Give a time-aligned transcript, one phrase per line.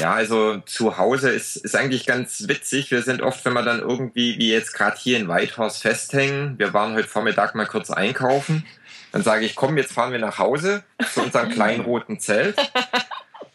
[0.00, 2.90] Ja, also zu Hause ist, ist eigentlich ganz witzig.
[2.90, 6.72] Wir sind oft, wenn wir dann irgendwie, wie jetzt gerade hier in Whitehorse festhängen, wir
[6.72, 8.64] waren heute Vormittag mal kurz einkaufen,
[9.12, 12.56] dann sage ich, komm, jetzt fahren wir nach Hause zu unserem kleinen roten Zelt.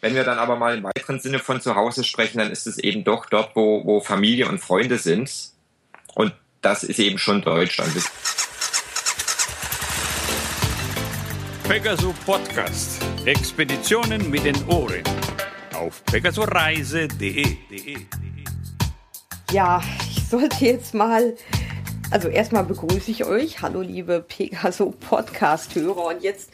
[0.00, 2.78] Wenn wir dann aber mal im weiteren Sinne von zu Hause sprechen, dann ist es
[2.78, 5.32] eben doch dort, wo, wo Familie und Freunde sind.
[6.14, 6.32] Und
[6.62, 7.90] das ist eben schon Deutschland.
[11.64, 13.02] Pegaso Podcast.
[13.24, 15.02] Expeditionen mit den Ohren
[15.76, 17.44] auf pegasoreise.de.
[19.52, 21.36] Ja, ich sollte jetzt mal,
[22.10, 23.62] also erstmal begrüße ich euch.
[23.62, 26.50] Hallo liebe Pegaso Podcast-Hörer und jetzt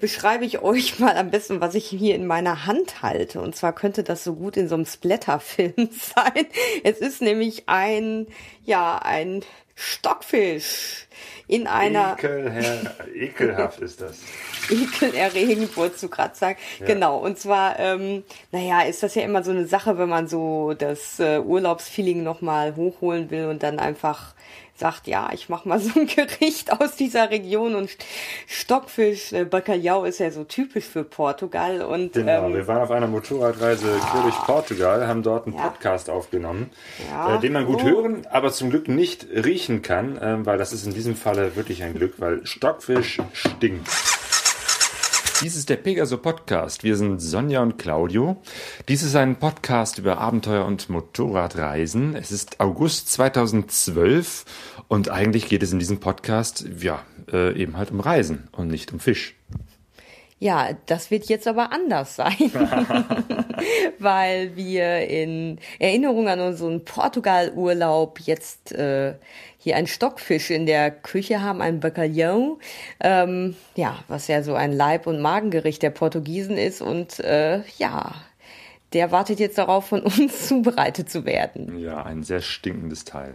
[0.00, 3.40] beschreibe ich euch mal am besten, was ich hier in meiner Hand halte.
[3.40, 5.74] Und zwar könnte das so gut in so einem Splatterfilm
[6.14, 6.46] sein.
[6.82, 8.26] Es ist nämlich ein,
[8.64, 9.44] ja, ein
[9.74, 11.06] Stockfisch
[11.48, 12.12] in einer.
[12.18, 14.18] Ekelher, ekelhaft ist das.
[14.70, 16.58] Ekelerregend, wolltest du gerade sagen.
[16.78, 16.86] Ja.
[16.86, 20.74] Genau, und zwar, ähm, naja, ist das ja immer so eine Sache, wenn man so
[20.74, 24.34] das äh, Urlaubsfeeling nochmal hochholen will und dann einfach
[24.78, 27.90] sagt, ja, ich mache mal so ein Gericht aus dieser Region und
[28.46, 31.82] Stockfisch, äh, Bacalhau ist ja so typisch für Portugal.
[31.82, 33.98] Und, genau, ähm, wir waren auf einer Motorradreise ja.
[33.98, 35.62] quer durch Portugal, haben dort einen ja.
[35.62, 36.70] Podcast aufgenommen,
[37.10, 37.36] ja.
[37.36, 37.86] äh, den man gut oh.
[37.86, 41.82] hören, aber zum Glück nicht riechen kann, äh, weil das ist in diesem Falle wirklich
[41.82, 43.88] ein Glück, weil Stockfisch stinkt.
[45.40, 46.82] Dies ist der Pegaso Podcast.
[46.82, 48.42] Wir sind Sonja und Claudio.
[48.88, 52.16] Dies ist ein Podcast über Abenteuer und Motorradreisen.
[52.16, 54.44] Es ist August 2012
[54.88, 58.92] und eigentlich geht es in diesem Podcast, ja, äh, eben halt um Reisen und nicht
[58.92, 59.36] um Fisch.
[60.40, 62.36] Ja, das wird jetzt aber anders sein,
[63.98, 69.14] weil wir in Erinnerung an unseren Portugal-Urlaub jetzt äh,
[69.58, 72.58] hier einen Stockfisch in der Küche haben, ein Bacalhau,
[73.00, 78.14] ähm, ja, was ja so ein Leib- und Magengericht der Portugiesen ist und äh, ja,
[78.92, 81.78] der wartet jetzt darauf, von uns zubereitet zu werden.
[81.78, 83.34] Ja, ein sehr stinkendes Teil.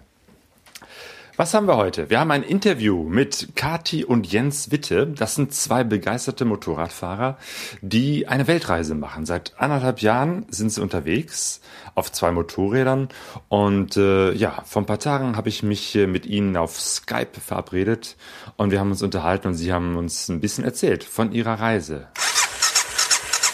[1.36, 2.12] Was haben wir heute?
[2.12, 5.08] Wir haben ein Interview mit Kati und Jens Witte.
[5.08, 7.40] Das sind zwei begeisterte Motorradfahrer,
[7.82, 9.26] die eine Weltreise machen.
[9.26, 11.60] Seit anderthalb Jahren sind sie unterwegs
[11.96, 13.10] auf zwei Motorrädern.
[13.50, 18.16] Und äh, ja, vor ein paar Tagen habe ich mich mit ihnen auf Skype verabredet
[18.56, 22.10] und wir haben uns unterhalten und sie haben uns ein bisschen erzählt von ihrer Reise.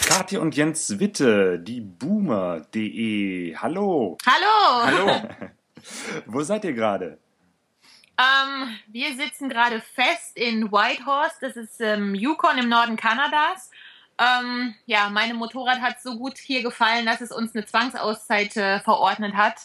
[0.05, 3.55] Kathi und Jens Witte, die Boomer.de.
[3.55, 4.17] Hallo.
[4.25, 5.07] Hallo.
[5.07, 5.29] Hallo.
[6.25, 7.19] Wo seid ihr gerade?
[8.19, 13.71] Ähm, wir sitzen gerade fest in Whitehorse, das ist ähm, Yukon im Norden Kanadas.
[14.17, 18.81] Ähm, ja, meine Motorrad hat so gut hier gefallen, dass es uns eine Zwangsauszeit äh,
[18.81, 19.61] verordnet hat.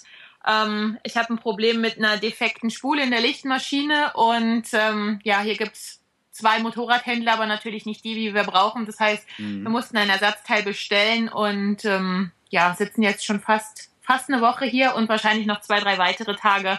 [0.47, 5.41] Ähm, ich habe ein Problem mit einer defekten Spule in der Lichtmaschine und ähm, ja,
[5.41, 6.01] hier gibt's
[6.31, 8.87] zwei Motorradhändler, aber natürlich nicht die, wie wir brauchen.
[8.87, 9.65] Das heißt, mhm.
[9.65, 14.67] wir mussten ein Ersatzteil bestellen und ähm, ja, sitzen jetzt schon fast fast eine Woche
[14.67, 16.79] hier und wahrscheinlich noch zwei, drei weitere Tage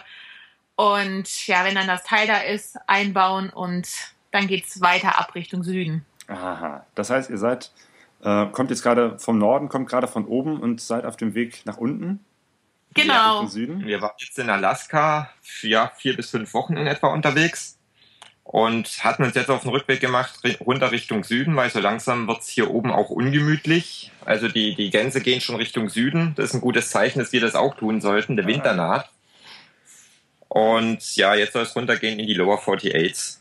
[0.76, 3.88] und ja, wenn dann das Teil da ist, einbauen und
[4.30, 6.04] dann geht es weiter ab Richtung Süden.
[6.28, 7.70] Aha, das heißt, ihr seid,
[8.22, 11.62] äh, kommt jetzt gerade vom Norden, kommt gerade von oben und seid auf dem Weg
[11.64, 12.20] nach unten?
[12.94, 13.40] Genau.
[13.40, 13.86] Richtung Süden.
[13.86, 17.78] Wir waren jetzt in Alaska für ja, vier bis fünf Wochen in etwa unterwegs
[18.42, 22.40] und hatten uns jetzt auf den Rückweg gemacht, runter Richtung Süden, weil so langsam wird
[22.40, 24.12] es hier oben auch ungemütlich.
[24.24, 26.34] Also die, die Gänse gehen schon Richtung Süden.
[26.36, 28.36] Das ist ein gutes Zeichen, dass wir das auch tun sollten.
[28.36, 29.10] Der Winter naht.
[30.56, 33.40] Und ja, jetzt soll es runtergehen in die Lower 48s.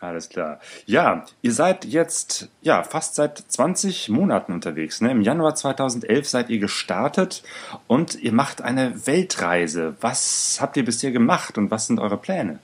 [0.00, 0.60] Alles klar.
[0.84, 5.00] Ja, ihr seid jetzt ja fast seit 20 Monaten unterwegs.
[5.00, 5.12] Ne?
[5.12, 7.42] Im Januar 2011 seid ihr gestartet
[7.86, 9.96] und ihr macht eine Weltreise.
[10.02, 12.58] Was habt ihr bisher gemacht und was sind eure Pläne?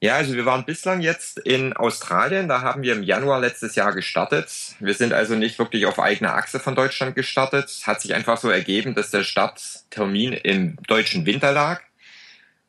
[0.00, 2.48] Ja, also wir waren bislang jetzt in Australien.
[2.48, 4.76] Da haben wir im Januar letztes Jahr gestartet.
[4.78, 7.82] Wir sind also nicht wirklich auf eigener Achse von Deutschland gestartet.
[7.84, 11.80] Hat sich einfach so ergeben, dass der Starttermin im deutschen Winter lag.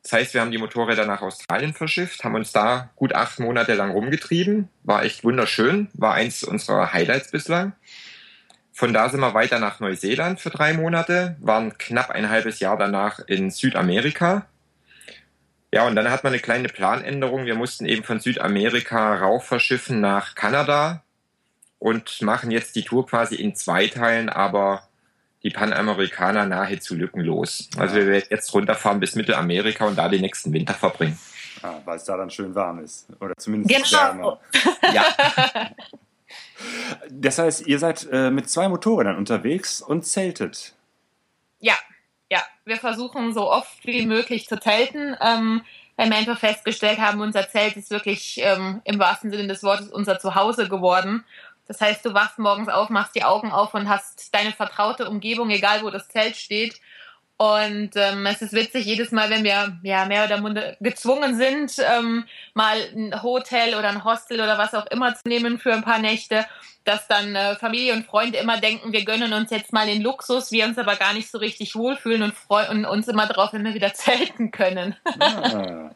[0.04, 3.74] Das heißt, wir haben die Motorräder nach Australien verschifft, haben uns da gut acht Monate
[3.74, 4.70] lang rumgetrieben.
[4.84, 7.74] War echt wunderschön, war eins unserer Highlights bislang.
[8.72, 12.78] Von da sind wir weiter nach Neuseeland für drei Monate, waren knapp ein halbes Jahr
[12.78, 14.46] danach in Südamerika,
[15.78, 17.46] ja, und dann hat man eine kleine Planänderung.
[17.46, 21.04] Wir mussten eben von Südamerika rauf verschiffen nach Kanada
[21.78, 24.88] und machen jetzt die Tour quasi in zwei Teilen, aber
[25.44, 27.70] die Panamerikaner nahezu lückenlos.
[27.78, 31.20] Also wir werden jetzt runterfahren bis Mittelamerika und da den nächsten Winter verbringen.
[31.62, 33.06] Ah, weil es da dann schön warm ist.
[33.20, 34.02] Oder zumindest genau.
[34.02, 34.40] wärmer.
[34.96, 35.06] ja.
[37.12, 40.74] Das heißt, ihr seid äh, mit zwei Motorrädern unterwegs und zeltet.
[41.60, 41.97] Ja, ja,
[42.68, 45.62] wir versuchen so oft wie möglich zu zelten, ähm,
[45.96, 49.88] weil wir einfach festgestellt haben, unser Zelt ist wirklich ähm, im wahrsten Sinne des Wortes
[49.90, 51.24] unser Zuhause geworden.
[51.68, 55.50] Das heißt, du wachst morgens auf, machst die Augen auf und hast deine vertraute Umgebung,
[55.50, 56.80] egal wo das Zelt steht.
[57.38, 61.76] Und ähm, es ist witzig, jedes Mal, wenn wir ja mehr oder minder gezwungen sind,
[61.78, 62.26] ähm,
[62.56, 66.00] mal ein Hotel oder ein Hostel oder was auch immer zu nehmen für ein paar
[66.00, 66.46] Nächte,
[66.84, 70.52] dass dann äh, Familie und Freunde immer denken, wir gönnen uns jetzt mal den Luxus,
[70.52, 73.76] wir uns aber gar nicht so richtig wohlfühlen und freuen uns immer drauf, wenn wir
[73.76, 74.96] wieder zelten können.
[75.20, 75.92] ah.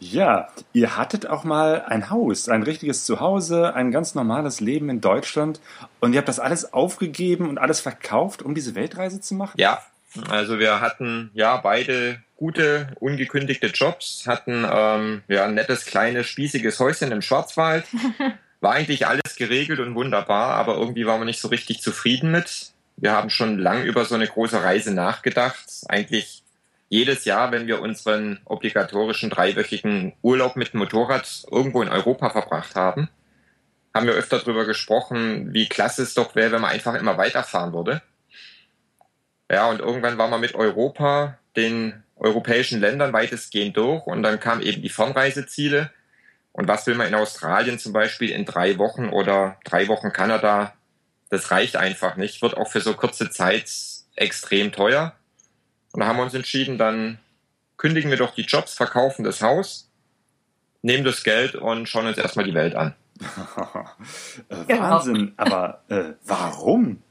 [0.00, 5.00] Ja, ihr hattet auch mal ein Haus, ein richtiges Zuhause, ein ganz normales Leben in
[5.00, 5.60] Deutschland
[6.00, 9.54] und ihr habt das alles aufgegeben und alles verkauft, um diese Weltreise zu machen?
[9.56, 9.80] Ja,
[10.28, 16.78] also wir hatten ja beide gute, ungekündigte Jobs, hatten ähm, ja ein nettes, kleines, spießiges
[16.80, 17.84] Häuschen im Schwarzwald.
[18.60, 22.72] War eigentlich alles geregelt und wunderbar, aber irgendwie waren wir nicht so richtig zufrieden mit.
[22.96, 25.66] Wir haben schon lang über so eine große Reise nachgedacht.
[25.88, 26.42] Eigentlich
[26.88, 32.74] jedes Jahr, wenn wir unseren obligatorischen dreiwöchigen Urlaub mit dem Motorrad irgendwo in Europa verbracht
[32.74, 33.10] haben,
[33.92, 37.72] haben wir öfter darüber gesprochen, wie klasse es doch wäre, wenn man einfach immer weiterfahren
[37.72, 38.00] würde.
[39.50, 44.62] Ja, und irgendwann war man mit Europa, den europäischen Ländern weitestgehend durch und dann kamen
[44.62, 45.90] eben die Fernreiseziele.
[46.52, 50.74] Und was will man in Australien zum Beispiel in drei Wochen oder drei Wochen Kanada?
[51.28, 53.70] Das reicht einfach nicht, wird auch für so kurze Zeit
[54.14, 55.14] extrem teuer.
[55.92, 57.18] Und da haben wir uns entschieden, dann
[57.76, 59.90] kündigen wir doch die Jobs, verkaufen das Haus,
[60.82, 62.94] nehmen das Geld und schauen uns erstmal die Welt an.
[64.48, 67.02] Äh, Wahnsinn, aber äh, warum?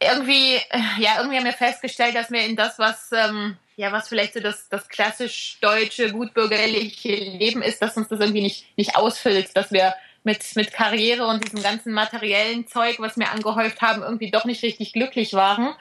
[0.00, 0.54] Irgendwie,
[0.98, 4.40] ja, irgendwie haben wir festgestellt, dass wir in das, was, ähm, ja, was vielleicht so
[4.40, 9.72] das, das klassisch deutsche, gutbürgerliche Leben ist, dass uns das irgendwie nicht, nicht ausfüllt, dass
[9.72, 9.94] wir
[10.24, 14.62] mit, mit Karriere und diesem ganzen materiellen Zeug, was wir angehäuft haben, irgendwie doch nicht
[14.62, 15.74] richtig glücklich waren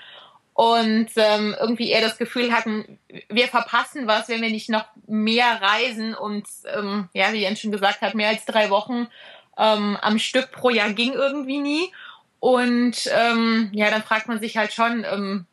[0.56, 2.98] und ähm, irgendwie eher das Gefühl hatten,
[3.28, 7.74] wir verpassen was, wenn wir nicht noch mehr reisen und ähm, ja, wie Jens schon
[7.74, 9.08] gesagt hat, mehr als drei Wochen
[9.58, 11.92] ähm, am Stück pro Jahr ging irgendwie nie.
[12.46, 15.48] Und ähm, ja, dann fragt man sich halt schon, ähm,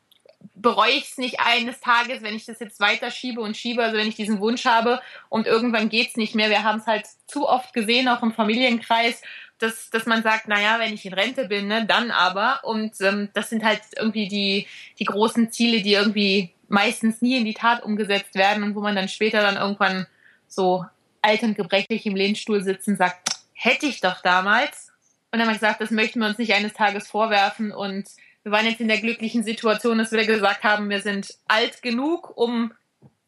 [0.53, 3.97] bereue ich es nicht eines Tages, wenn ich das jetzt weiter schiebe und schiebe, also
[3.97, 6.51] wenn ich diesen Wunsch habe und irgendwann geht's nicht mehr.
[6.51, 9.23] Wir haben es halt zu oft gesehen, auch im Familienkreis,
[9.57, 12.59] dass, dass man sagt, naja, wenn ich in Rente bin, ne, dann aber.
[12.61, 14.67] Und ähm, das sind halt irgendwie die,
[14.99, 18.95] die großen Ziele, die irgendwie meistens nie in die Tat umgesetzt werden und wo man
[18.95, 20.05] dann später dann irgendwann
[20.47, 20.85] so
[21.23, 24.92] alt und gebrechlich im Lehnstuhl sitzt und sagt, hätte ich doch damals.
[25.33, 27.71] Und dann haben wir gesagt, das möchten wir uns nicht eines Tages vorwerfen.
[27.71, 28.07] Und
[28.43, 32.37] wir waren jetzt in der glücklichen Situation, dass wir gesagt haben, wir sind alt genug,
[32.37, 32.71] um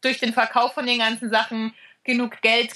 [0.02, 1.74] durch den Verkauf von den ganzen Sachen
[2.04, 2.74] genug Geld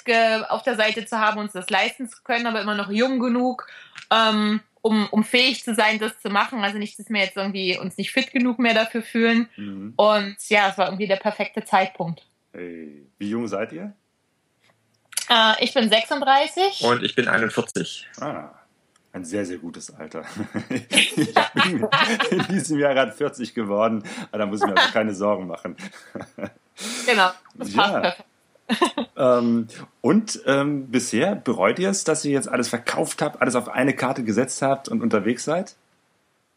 [0.48, 3.68] auf der Seite zu haben, uns das leisten zu können, aber immer noch jung genug,
[4.12, 6.64] ähm, um, um fähig zu sein, das zu machen.
[6.64, 9.48] Also nicht, dass wir jetzt irgendwie uns nicht fit genug mehr dafür fühlen.
[9.54, 9.92] Mhm.
[9.94, 12.26] Und ja, es war irgendwie der perfekte Zeitpunkt.
[12.52, 13.92] Hey, wie jung seid ihr?
[15.28, 16.82] Äh, ich bin 36.
[16.82, 18.08] Und ich bin 41.
[18.20, 18.56] Ah.
[19.12, 20.24] Ein sehr, sehr gutes Alter.
[20.68, 21.34] ich
[21.64, 21.88] bin
[22.30, 25.76] in diesem Jahr gerade 40 geworden, aber da muss ich mir also keine Sorgen machen.
[27.06, 28.00] genau, das passt ja.
[28.00, 28.24] perfekt.
[29.16, 29.66] ähm,
[30.00, 33.94] und ähm, bisher bereut ihr es, dass ihr jetzt alles verkauft habt, alles auf eine
[33.94, 35.74] Karte gesetzt habt und unterwegs seid?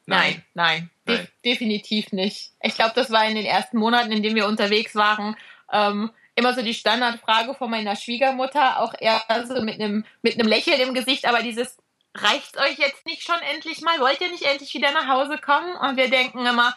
[0.06, 1.18] Nein, nein, nein.
[1.18, 2.52] De definitiv nicht.
[2.62, 5.36] Ich glaube, das war in den ersten Monaten, in denen wir unterwegs waren,
[5.72, 10.48] ähm, immer so die Standardfrage von meiner Schwiegermutter, auch eher so mit einem mit einem
[10.48, 11.78] Lächeln im Gesicht, aber dieses
[12.16, 14.00] reicht euch jetzt nicht schon endlich mal?
[14.00, 15.76] Wollt ihr nicht endlich wieder nach Hause kommen?
[15.76, 16.76] Und wir denken immer,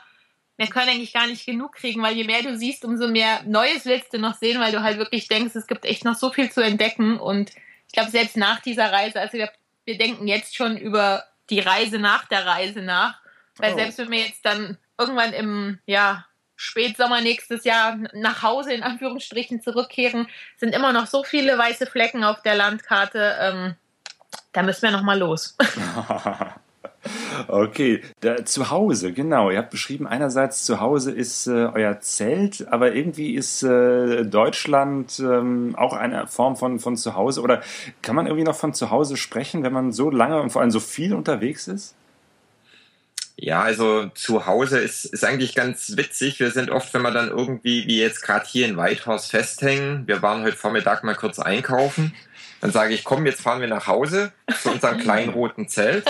[0.56, 3.84] wir können eigentlich gar nicht genug kriegen, weil je mehr du siehst, umso mehr Neues
[3.84, 6.50] willst du noch sehen, weil du halt wirklich denkst, es gibt echt noch so viel
[6.50, 7.18] zu entdecken.
[7.18, 7.52] Und
[7.86, 9.50] ich glaube, selbst nach dieser Reise, also wir,
[9.84, 13.20] wir denken jetzt schon über die Reise nach der Reise nach.
[13.56, 13.76] Weil oh.
[13.76, 16.24] selbst wenn wir jetzt dann irgendwann im, ja,
[16.56, 22.24] Spätsommer nächstes Jahr nach Hause in Anführungsstrichen zurückkehren, sind immer noch so viele weiße Flecken
[22.24, 23.36] auf der Landkarte.
[23.38, 23.74] Ähm,
[24.52, 25.56] da müssen wir nochmal los.
[27.48, 29.50] Okay, da, zu Hause, genau.
[29.50, 35.18] Ihr habt beschrieben, einerseits zu Hause ist äh, euer Zelt, aber irgendwie ist äh, Deutschland
[35.20, 37.42] ähm, auch eine Form von, von Zuhause.
[37.42, 37.62] Oder
[38.02, 40.80] kann man irgendwie noch von Zuhause sprechen, wenn man so lange und vor allem so
[40.80, 41.94] viel unterwegs ist?
[43.38, 46.40] Ja, also zu Hause ist, ist eigentlich ganz witzig.
[46.40, 50.22] Wir sind oft, wenn wir dann irgendwie, wie jetzt gerade hier in Whitehorse festhängen, wir
[50.22, 52.14] waren heute Vormittag mal kurz einkaufen
[52.66, 56.04] dann sage ich, komm, jetzt fahren wir nach Hause zu unserem kleinen roten Zelt.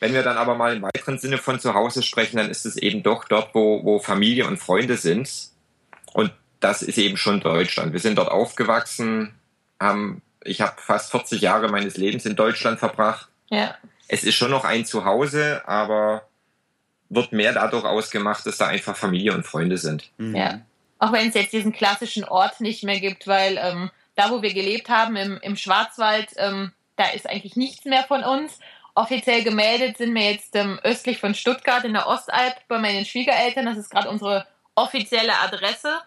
[0.00, 2.76] Wenn wir dann aber mal im weiteren Sinne von zu Hause sprechen, dann ist es
[2.76, 5.30] eben doch dort, wo, wo Familie und Freunde sind.
[6.14, 7.92] Und das ist eben schon Deutschland.
[7.92, 9.36] Wir sind dort aufgewachsen,
[9.78, 13.28] haben, ich habe fast 40 Jahre meines Lebens in Deutschland verbracht.
[13.48, 13.76] Ja.
[14.08, 16.26] Es ist schon noch ein Zuhause, aber
[17.08, 20.10] wird mehr dadurch ausgemacht, dass da einfach Familie und Freunde sind.
[20.18, 20.34] Mhm.
[20.34, 20.60] Ja.
[20.98, 24.52] Auch wenn es jetzt diesen klassischen Ort nicht mehr gibt, weil ähm, da wo wir
[24.52, 28.58] gelebt haben, im, im Schwarzwald, ähm, da ist eigentlich nichts mehr von uns.
[28.94, 33.64] Offiziell gemeldet sind wir jetzt ähm, östlich von Stuttgart in der Ostalb bei meinen Schwiegereltern.
[33.64, 36.00] Das ist gerade unsere offizielle Adresse.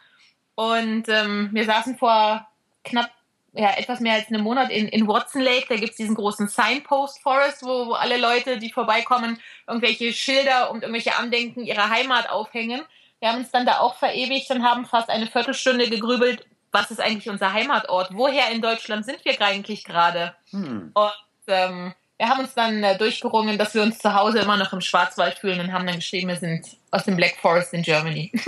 [0.54, 2.48] Und ähm, wir saßen vor
[2.84, 3.10] knapp
[3.54, 5.66] ja, etwas mehr als einem Monat in, in Watson Lake.
[5.70, 10.72] Da gibt es diesen großen Signpost Forest, wo, wo alle Leute, die vorbeikommen, irgendwelche Schilder
[10.72, 12.82] und irgendwelche Andenken ihrer Heimat aufhängen.
[13.20, 17.00] Wir haben uns dann da auch verewigt und haben fast eine Viertelstunde gegrübelt, was ist
[17.00, 18.10] eigentlich unser Heimatort?
[18.12, 20.36] Woher in Deutschland sind wir eigentlich gerade?
[20.52, 20.92] Hm.
[20.94, 21.12] Und
[21.48, 24.82] ähm, wir haben uns dann äh, durchgerungen, dass wir uns zu Hause immer noch im
[24.82, 28.32] Schwarzwald fühlen und haben dann geschrieben, wir sind aus dem Black Forest in Germany.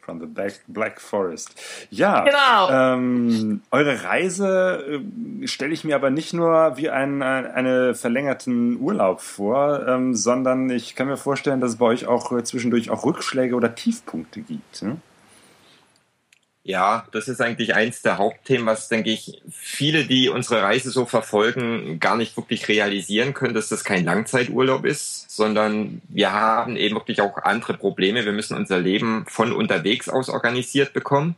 [0.00, 1.54] From the Black, Black Forest.
[1.90, 2.70] Ja, genau.
[2.70, 5.02] Ähm, eure Reise
[5.40, 10.16] äh, stelle ich mir aber nicht nur wie ein, ein einen verlängerten Urlaub vor, ähm,
[10.16, 13.76] sondern ich kann mir vorstellen, dass es bei euch auch äh, zwischendurch auch Rückschläge oder
[13.76, 14.82] Tiefpunkte gibt.
[14.82, 14.96] Ne?
[16.68, 21.06] Ja, das ist eigentlich eins der Hauptthemen, was, denke ich, viele, die unsere Reise so
[21.06, 26.96] verfolgen, gar nicht wirklich realisieren können, dass das kein Langzeiturlaub ist, sondern wir haben eben
[26.96, 28.26] wirklich auch andere Probleme.
[28.26, 31.36] Wir müssen unser Leben von unterwegs aus organisiert bekommen.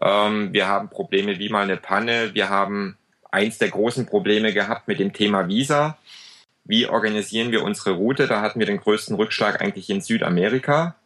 [0.00, 2.34] Ähm, wir haben Probleme wie mal eine Panne.
[2.34, 2.96] Wir haben
[3.30, 5.96] eins der großen Probleme gehabt mit dem Thema Visa.
[6.64, 8.26] Wie organisieren wir unsere Route?
[8.26, 10.96] Da hatten wir den größten Rückschlag eigentlich in Südamerika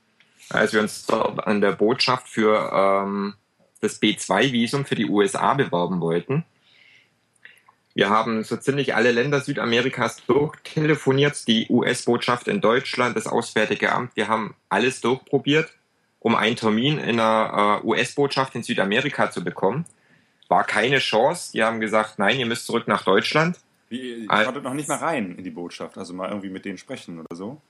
[0.50, 3.34] als wir uns dort an der Botschaft für ähm,
[3.80, 6.44] das B2-Visum für die USA bewerben wollten.
[7.94, 14.16] Wir haben so ziemlich alle Länder Südamerikas durchtelefoniert, die US-Botschaft in Deutschland, das Auswärtige Amt.
[14.16, 15.72] Wir haben alles durchprobiert,
[16.18, 19.84] um einen Termin in einer äh, US-Botschaft in Südamerika zu bekommen.
[20.48, 21.52] War keine Chance.
[21.52, 23.60] Die haben gesagt, nein, ihr müsst zurück nach Deutschland.
[23.88, 26.78] Wie, ihr konntet noch nicht mal rein in die Botschaft, also mal irgendwie mit denen
[26.78, 27.60] sprechen oder so?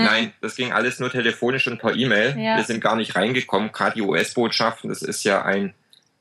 [0.00, 0.06] Mhm.
[0.06, 2.36] Nein, das ging alles nur telefonisch und per E-Mail.
[2.38, 2.56] Ja.
[2.56, 3.70] Wir sind gar nicht reingekommen.
[3.72, 5.74] Gerade die US-Botschaften, das ist ja ein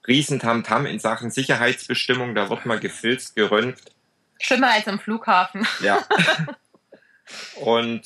[0.08, 2.36] Riesentamtam in Sachen Sicherheitsbestimmung.
[2.36, 3.92] Da wird mal gefilzt, geröntgt.
[4.42, 5.66] Schlimmer als am Flughafen.
[5.82, 6.04] Ja.
[7.62, 8.04] und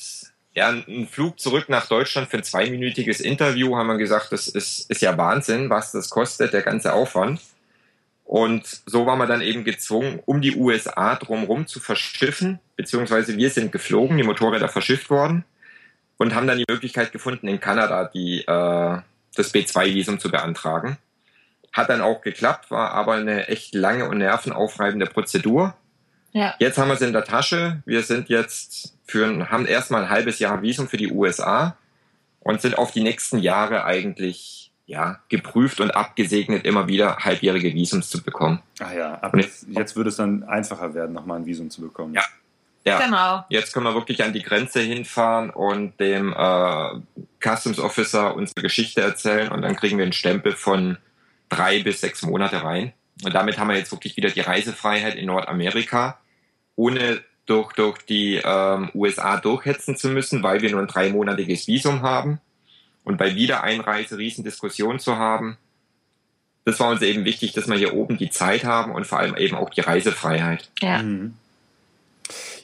[0.52, 4.88] ja, ein Flug zurück nach Deutschland für ein zweiminütiges Interview haben wir gesagt, das ist,
[4.88, 7.40] ist ja Wahnsinn, was das kostet, der ganze Aufwand.
[8.22, 13.50] Und so waren wir dann eben gezwungen, um die USA drumherum zu verschiffen, beziehungsweise wir
[13.50, 15.44] sind geflogen, die Motorräder verschifft worden
[16.16, 18.98] und haben dann die Möglichkeit gefunden, in Kanada die, äh,
[19.34, 20.98] das B2-Visum zu beantragen.
[21.72, 25.74] Hat dann auch geklappt, war aber eine echt lange und nervenaufreibende Prozedur.
[26.32, 26.54] Ja.
[26.58, 27.82] Jetzt haben wir es in der Tasche.
[27.84, 31.76] Wir sind jetzt für, haben erstmal ein halbes Jahr Visum für die USA
[32.40, 38.10] und sind auf die nächsten Jahre eigentlich ja, geprüft und abgesegnet, immer wieder halbjährige Visums
[38.10, 38.60] zu bekommen.
[38.80, 42.14] Ach ja, aber jetzt, jetzt würde es dann einfacher werden, nochmal ein Visum zu bekommen.
[42.14, 42.22] Ja,
[42.84, 43.44] ja, genau.
[43.48, 46.88] Jetzt können wir wirklich an die Grenze hinfahren und dem äh,
[47.40, 50.98] Customs Officer unsere Geschichte erzählen und dann kriegen wir einen Stempel von
[51.48, 52.92] drei bis sechs Monate rein.
[53.24, 56.18] Und damit haben wir jetzt wirklich wieder die Reisefreiheit in Nordamerika,
[56.76, 62.02] ohne durch, durch die ähm, USA durchhetzen zu müssen, weil wir nur ein dreimonatiges Visum
[62.02, 62.40] haben
[63.04, 65.56] und bei Wiedereinreise Riesendiskussionen zu haben.
[66.64, 69.36] Das war uns eben wichtig, dass wir hier oben die Zeit haben und vor allem
[69.36, 70.70] eben auch die Reisefreiheit.
[70.80, 71.02] Ja.
[71.02, 71.34] Mhm.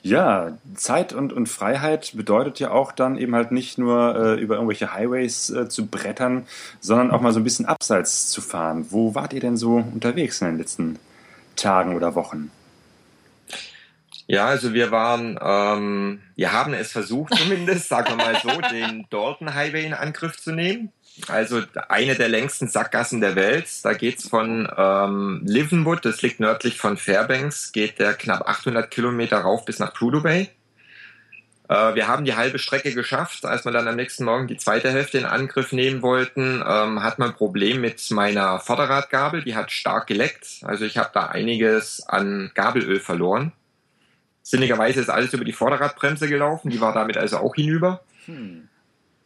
[0.02, 4.54] Ja, Zeit und, und Freiheit bedeutet ja auch dann eben halt nicht nur äh, über
[4.54, 6.46] irgendwelche Highways äh, zu brettern,
[6.80, 8.86] sondern auch mal so ein bisschen abseits zu fahren.
[8.90, 10.98] Wo wart ihr denn so unterwegs in den letzten
[11.54, 12.50] Tagen oder Wochen?
[14.26, 19.04] Ja, also wir waren, ähm, wir haben es versucht zumindest, sagen wir mal so, den
[19.10, 20.92] Dalton Highway in Angriff zu nehmen.
[21.28, 23.66] Also eine der längsten Sackgassen der Welt.
[23.82, 29.38] Da geht's von ähm, Livenwood, das liegt nördlich von Fairbanks, geht der knapp 800 Kilometer
[29.38, 30.50] rauf bis nach Prudhoe Bay.
[31.68, 33.44] Äh, wir haben die halbe Strecke geschafft.
[33.44, 37.18] Als wir dann am nächsten Morgen die zweite Hälfte in Angriff nehmen wollten, ähm, hat
[37.18, 39.44] man ein Problem mit meiner Vorderradgabel.
[39.44, 40.62] Die hat stark geleckt.
[40.62, 43.52] Also ich habe da einiges an Gabelöl verloren.
[44.42, 46.70] Sinnigerweise ist alles über die Vorderradbremse gelaufen.
[46.70, 48.00] Die war damit also auch hinüber.
[48.26, 48.69] Hm.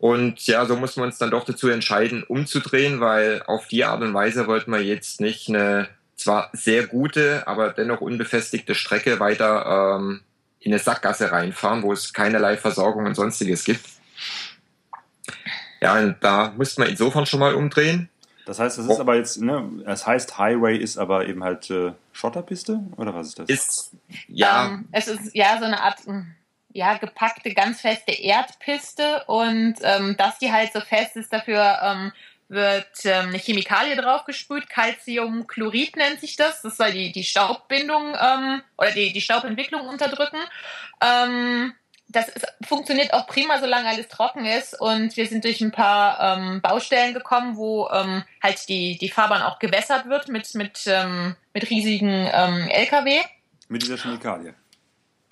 [0.04, 4.02] Und ja, so mussten wir uns dann doch dazu entscheiden, umzudrehen, weil auf die Art
[4.02, 9.96] und Weise wollten wir jetzt nicht eine zwar sehr gute, aber dennoch unbefestigte Strecke weiter
[9.96, 10.20] ähm,
[10.60, 13.80] in eine Sackgasse reinfahren, wo es keinerlei Versorgung und sonstiges gibt.
[15.80, 18.10] Ja, und da mussten wir insofern schon mal umdrehen.
[18.44, 19.00] Das heißt, es ist oh.
[19.00, 23.38] aber jetzt, ne, es heißt Highway ist aber eben halt äh, Schotterpiste oder was ist
[23.38, 23.48] das?
[23.48, 23.90] Ist
[24.28, 24.66] ja.
[24.66, 26.26] Um, ähm, es ist ja so eine Art hm,
[26.74, 32.12] ja, gepackte, ganz feste Erdpiste und ähm, dass die halt so fest ist, dafür ähm,
[32.48, 38.60] wird ähm, eine Chemikalie draufgesprüht, Calciumchlorid nennt sich das, das soll die, die Staubbindung ähm,
[38.76, 40.38] oder die, die Staubentwicklung unterdrücken.
[41.00, 41.72] Ähm,
[42.08, 44.78] das ist, funktioniert auch prima, solange alles trocken ist.
[44.78, 49.42] Und wir sind durch ein paar ähm, Baustellen gekommen, wo ähm, halt die, die Fahrbahn
[49.42, 53.20] auch gewässert wird mit, mit, ähm, mit riesigen ähm, LKW.
[53.68, 54.54] Mit dieser Chemikalie.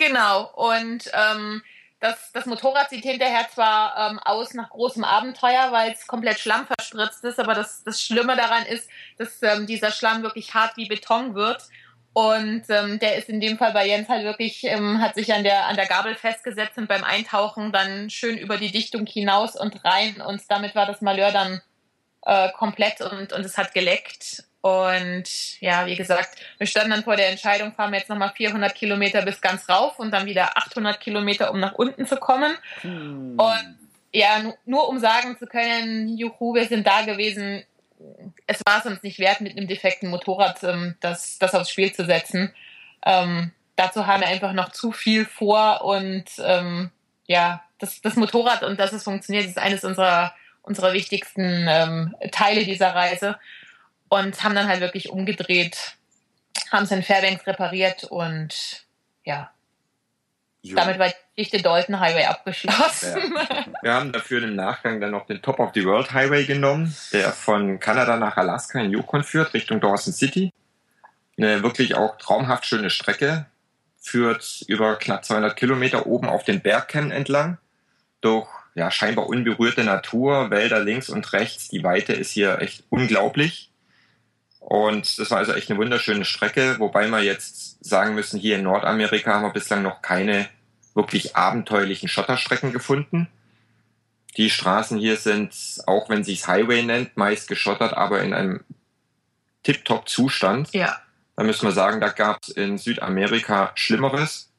[0.04, 0.50] Genau.
[0.54, 1.62] Und ähm,
[2.00, 6.66] das, das Motorrad sieht hinterher zwar ähm, aus nach großem Abenteuer, weil es komplett Schlamm
[6.66, 10.88] verspritzt ist, aber das, das Schlimme daran ist, dass ähm, dieser Schlamm wirklich hart wie
[10.88, 11.62] Beton wird.
[12.14, 15.44] Und ähm, der ist in dem Fall bei Jens halt wirklich, ähm, hat sich an
[15.44, 19.84] der, an der Gabel festgesetzt und beim Eintauchen dann schön über die Dichtung hinaus und
[19.84, 20.20] rein.
[20.20, 21.62] Und damit war das Malheur dann
[22.26, 24.44] äh, komplett und, und es hat geleckt.
[24.62, 28.72] Und ja, wie gesagt, wir standen dann vor der Entscheidung, fahren wir jetzt nochmal 400
[28.72, 32.54] Kilometer bis ganz rauf und dann wieder 800 Kilometer, um nach unten zu kommen.
[32.82, 33.34] Hm.
[33.36, 33.78] Und
[34.12, 37.64] ja, nur um sagen zu können, juhu, wir sind da gewesen.
[38.46, 41.92] Es war es uns nicht wert, mit einem defekten Motorrad ähm, das, das aufs Spiel
[41.92, 42.54] zu setzen.
[43.04, 46.92] Ähm, dazu haben wir einfach noch zu viel vor und ähm,
[47.26, 52.64] ja, das, das Motorrad und dass es funktioniert, ist eines unserer, unserer wichtigsten ähm, Teile
[52.64, 53.38] dieser Reise
[54.12, 55.94] und haben dann halt wirklich umgedreht,
[56.70, 58.84] haben es in Fairbanks repariert und
[59.24, 59.50] ja,
[60.60, 60.76] jo.
[60.76, 63.34] damit war die Geschichte Dalton Highway abgeschlossen.
[63.34, 63.64] Ja.
[63.82, 67.32] Wir haben dafür im Nachgang dann noch den Top of the World Highway genommen, der
[67.32, 70.52] von Kanada nach Alaska in Yukon führt, Richtung Dawson City.
[71.38, 73.46] Eine wirklich auch traumhaft schöne Strecke,
[73.98, 77.56] führt über knapp 200 Kilometer oben auf den Bergkämmen entlang,
[78.20, 81.70] durch ja, scheinbar unberührte Natur, Wälder links und rechts.
[81.70, 83.71] Die Weite ist hier echt unglaublich.
[84.64, 88.62] Und das war also echt eine wunderschöne Strecke, wobei wir jetzt sagen müssen, hier in
[88.62, 90.48] Nordamerika haben wir bislang noch keine
[90.94, 93.28] wirklich abenteuerlichen Schotterstrecken gefunden.
[94.36, 95.54] Die Straßen hier sind,
[95.86, 98.64] auch wenn sich's Highway nennt, meist geschottert, aber in einem
[99.62, 100.72] tiptop Zustand.
[100.72, 100.96] Ja.
[101.36, 104.50] Da müssen wir sagen, da gab es in Südamerika Schlimmeres.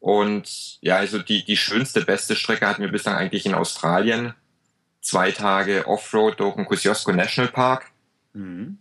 [0.00, 4.34] Und ja, also die, die schönste, beste Strecke hatten wir bislang eigentlich in Australien.
[5.00, 7.86] Zwei Tage Offroad durch den Kosciuszko National Park.
[8.32, 8.78] Mhm.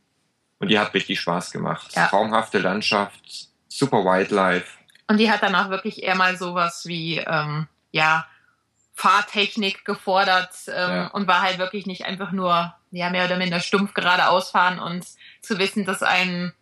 [0.59, 1.95] Und die hat richtig Spaß gemacht.
[1.95, 2.07] Ja.
[2.07, 4.67] Traumhafte Landschaft, super Wildlife.
[5.07, 8.27] Und die hat dann auch wirklich eher mal sowas wie, ähm, ja,
[8.99, 11.07] Fahrtechnik gefordert ähm, ja.
[11.07, 15.05] und war halt wirklich nicht einfach nur, ja, mehr oder minder stumpf geradeaus fahren und
[15.41, 16.53] zu wissen, dass ein,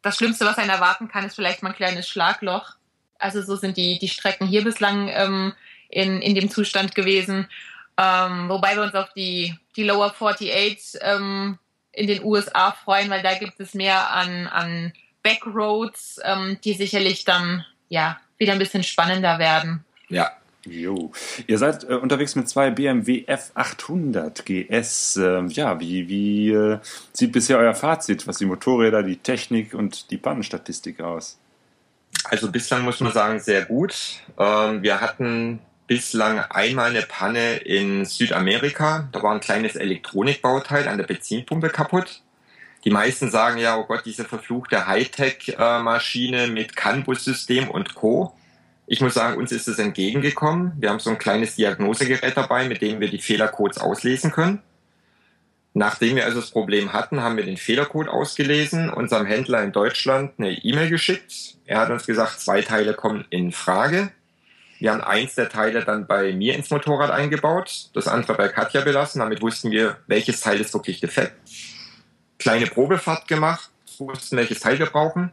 [0.00, 2.76] das Schlimmste, was einen erwarten kann, ist vielleicht mal ein kleines Schlagloch.
[3.18, 5.52] Also so sind die, die Strecken hier bislang ähm,
[5.90, 7.50] in, in dem Zustand gewesen.
[7.98, 11.58] Ähm, wobei wir uns auf die, die Lower 48 ähm,
[11.94, 17.24] in den USA freuen, weil da gibt es mehr an, an Backroads, ähm, die sicherlich
[17.24, 19.84] dann ja wieder ein bisschen spannender werden.
[20.08, 20.32] Ja.
[20.66, 21.12] Jo.
[21.46, 25.16] Ihr seid äh, unterwegs mit zwei BMW F800 GS.
[25.16, 26.78] Äh, ja, wie, wie äh,
[27.12, 31.38] sieht bisher euer Fazit, was die Motorräder, die Technik und die Pannenstatistik aus?
[32.24, 33.94] Also bislang muss man sagen, sehr gut.
[34.38, 39.08] Ähm, wir hatten bislang einmal eine Panne in Südamerika.
[39.12, 42.22] Da war ein kleines Elektronikbauteil an der Benzinpumpe kaputt.
[42.84, 48.34] Die meisten sagen ja, oh Gott, diese verfluchte Hightech-Maschine mit CAN-Bus-System und Co.
[48.86, 50.72] Ich muss sagen, uns ist es entgegengekommen.
[50.78, 54.62] Wir haben so ein kleines Diagnosegerät dabei, mit dem wir die Fehlercodes auslesen können.
[55.72, 60.32] Nachdem wir also das Problem hatten, haben wir den Fehlercode ausgelesen, unserem Händler in Deutschland
[60.38, 61.56] eine E-Mail geschickt.
[61.64, 64.12] Er hat uns gesagt, zwei Teile kommen in Frage.
[64.78, 68.80] Wir haben eins der Teile dann bei mir ins Motorrad eingebaut, das andere bei Katja
[68.82, 69.20] belassen.
[69.20, 71.34] Damit wussten wir, welches Teil ist wirklich defekt.
[72.38, 75.32] Kleine Probefahrt gemacht, wussten, welches Teil wir brauchen.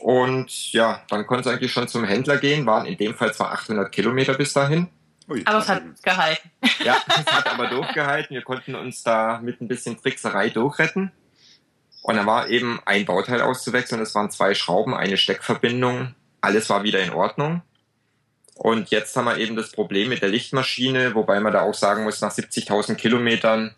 [0.00, 3.52] Und ja, dann konnte es eigentlich schon zum Händler gehen, waren in dem Fall zwar
[3.52, 4.88] 800 Kilometer bis dahin.
[5.28, 6.50] Ui, aber es hat gehalten.
[6.84, 8.34] Ja, es hat aber durchgehalten.
[8.34, 11.12] Wir konnten uns da mit ein bisschen Trickserei durchretten.
[12.02, 14.02] Und dann war eben ein Bauteil auszuwechseln.
[14.02, 16.14] Es waren zwei Schrauben, eine Steckverbindung.
[16.42, 17.62] Alles war wieder in Ordnung.
[18.54, 22.04] Und jetzt haben wir eben das Problem mit der Lichtmaschine, wobei man da auch sagen
[22.04, 23.74] muss, nach 70.000 Kilometern,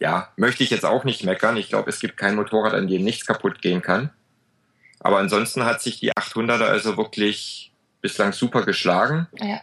[0.00, 1.56] ja, möchte ich jetzt auch nicht meckern.
[1.56, 4.10] Ich glaube, es gibt kein Motorrad, an dem nichts kaputt gehen kann.
[4.98, 9.28] Aber ansonsten hat sich die 800er also wirklich bislang super geschlagen.
[9.40, 9.60] Ja.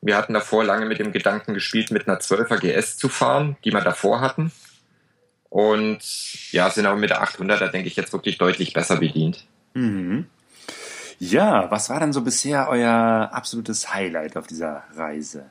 [0.00, 3.72] Wir hatten davor lange mit dem Gedanken gespielt, mit einer 12er GS zu fahren, die
[3.72, 4.52] wir davor hatten.
[5.48, 6.00] Und
[6.52, 9.44] ja, sind aber mit der 800er, denke ich, jetzt wirklich deutlich besser bedient.
[9.74, 10.26] Mhm.
[11.20, 15.50] Ja, was war denn so bisher euer absolutes Highlight auf dieser Reise?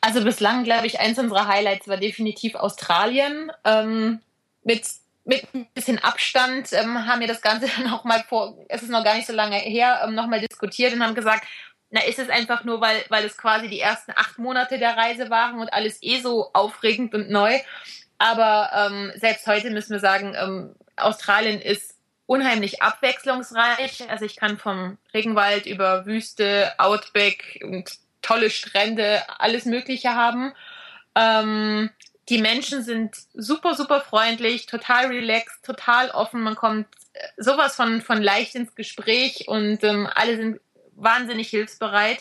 [0.00, 3.52] Also bislang, glaube ich, eins unserer Highlights war definitiv Australien.
[3.64, 4.18] Ähm,
[4.64, 4.82] mit,
[5.24, 9.04] mit ein bisschen Abstand ähm, haben wir das Ganze noch mal vor, es ist noch
[9.04, 11.46] gar nicht so lange her, ähm, noch mal diskutiert und haben gesagt,
[11.90, 15.30] na, ist es einfach nur, weil, weil es quasi die ersten acht Monate der Reise
[15.30, 17.56] waren und alles eh so aufregend und neu.
[18.18, 21.97] Aber ähm, selbst heute müssen wir sagen, ähm, Australien ist
[22.28, 24.08] unheimlich abwechslungsreich.
[24.10, 30.52] Also ich kann vom Regenwald über Wüste, Outback und tolle Strände, alles Mögliche haben.
[31.14, 31.88] Ähm,
[32.28, 36.42] die Menschen sind super, super freundlich, total relaxed, total offen.
[36.42, 40.60] Man kommt äh, sowas von, von leicht ins Gespräch und ähm, alle sind
[40.96, 42.18] wahnsinnig hilfsbereit.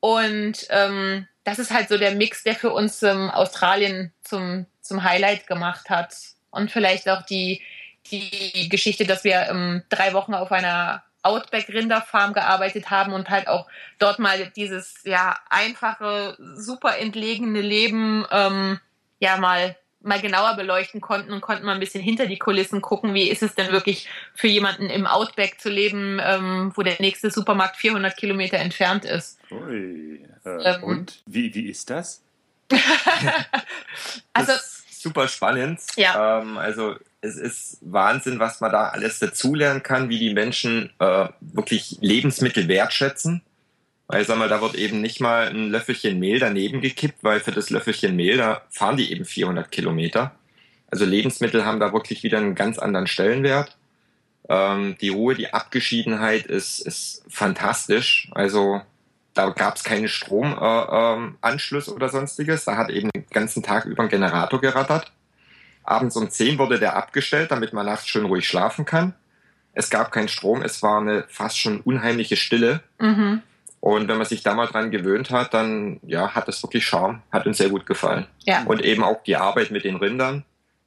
[0.00, 5.02] Und ähm, das ist halt so der Mix, der für uns ähm, Australien zum, zum
[5.02, 6.14] Highlight gemacht hat.
[6.50, 7.60] Und vielleicht auch die,
[8.06, 13.66] die Geschichte, dass wir ähm, drei Wochen auf einer Outback-Rinderfarm gearbeitet haben und halt auch
[13.98, 18.80] dort mal dieses ja einfache, super entlegene Leben ähm,
[19.18, 23.14] ja mal mal genauer beleuchten konnten und konnten mal ein bisschen hinter die Kulissen gucken,
[23.14, 27.30] wie ist es denn wirklich für jemanden im Outback zu leben, ähm, wo der nächste
[27.30, 29.40] Supermarkt 400 Kilometer entfernt ist.
[29.50, 32.22] Ui, äh, ähm, und wie, wie ist das?
[34.32, 35.80] also ist super spannend.
[35.96, 36.40] Ja.
[36.40, 41.28] Ähm, also es ist Wahnsinn, was man da alles dazulernen kann, wie die Menschen äh,
[41.40, 43.42] wirklich Lebensmittel wertschätzen.
[44.06, 47.50] Weil, sag mal, da wird eben nicht mal ein Löffelchen Mehl daneben gekippt, weil für
[47.50, 50.32] das Löffelchen Mehl, da fahren die eben 400 Kilometer.
[50.90, 53.76] Also Lebensmittel haben da wirklich wieder einen ganz anderen Stellenwert.
[54.48, 58.30] Ähm, die Ruhe, die Abgeschiedenheit ist, ist fantastisch.
[58.32, 58.80] Also
[59.34, 62.64] da gab es keine Stromanschluss äh, ähm, oder sonstiges.
[62.64, 65.12] Da hat eben den ganzen Tag über ein Generator gerattert.
[65.88, 69.14] Abends um 10 wurde der abgestellt, damit man nachts schön ruhig schlafen kann.
[69.72, 72.82] Es gab keinen Strom, es war eine fast schon unheimliche Stille.
[72.98, 73.42] Mhm.
[73.80, 77.22] Und wenn man sich da mal dran gewöhnt hat, dann ja, hat das wirklich Charme,
[77.30, 78.26] hat uns sehr gut gefallen.
[78.44, 78.64] Ja.
[78.64, 80.44] Und eben auch die Arbeit mit den Rindern.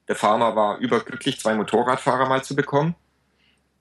[0.08, 2.96] Der Farmer war überglücklich, zwei Motorradfahrer mal zu bekommen.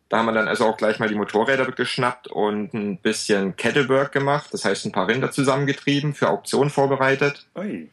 [0.08, 4.12] Da haben wir dann also auch gleich mal die Motorräder geschnappt und ein bisschen Kettlework
[4.12, 7.46] gemacht, das heißt ein paar Rinder zusammengetrieben, für Auktionen vorbereitet.
[7.56, 7.90] Ui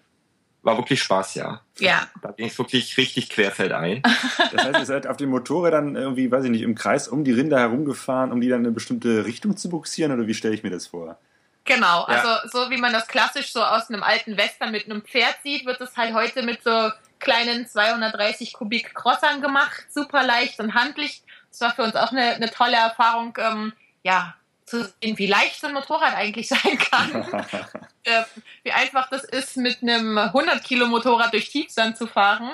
[0.67, 1.61] war wirklich Spaß, ja.
[1.79, 2.07] Ja.
[2.21, 4.03] Da ging es wirklich richtig querfeldein.
[4.51, 7.31] Das heißt, ihr seid auf den Motorrädern irgendwie, weiß ich nicht, im Kreis um die
[7.31, 10.63] Rinder herumgefahren, um die dann in eine bestimmte Richtung zu buxieren oder wie stelle ich
[10.63, 11.17] mir das vor?
[11.65, 12.41] Genau, also ja.
[12.49, 15.81] so wie man das klassisch so aus einem alten Western mit einem Pferd sieht, wird
[15.81, 21.23] es halt heute mit so kleinen 230 Kubik Crossern gemacht, super leicht und handlich.
[21.49, 23.37] Das war für uns auch eine, eine tolle Erfahrung.
[23.37, 24.35] Ähm, ja,
[24.67, 27.23] zu sehen, wie leicht so ein Motorrad eigentlich sein kann.
[28.03, 28.23] äh,
[28.63, 32.51] wie einfach das ist, mit einem 100 Kilo Motorrad durch Tiefsand zu fahren.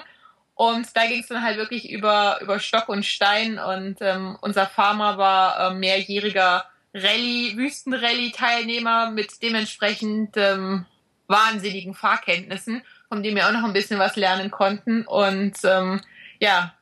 [0.56, 3.58] Und da ging es dann halt wirklich über, über Stock und Stein.
[3.58, 10.86] Und ähm, unser Farmer war äh, mehrjähriger Rallye, Wüstenrallye-Teilnehmer mit dementsprechend ähm,
[11.28, 15.08] wahnsinnigen Fahrkenntnissen, von dem wir auch noch ein bisschen was lernen konnten.
[15.08, 16.02] Und ähm,
[16.40, 16.76] ja,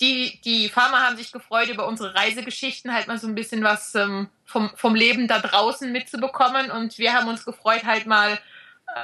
[0.00, 3.94] die, die Farmer haben sich gefreut über unsere Reisegeschichten, halt mal so ein bisschen was
[3.94, 6.70] ähm, vom, vom Leben da draußen mitzubekommen.
[6.70, 8.38] Und wir haben uns gefreut, halt mal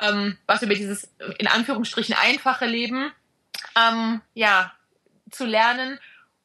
[0.03, 3.13] ähm, was über dieses in Anführungsstrichen einfache Leben
[3.77, 4.73] ähm, ja,
[5.31, 5.99] zu lernen.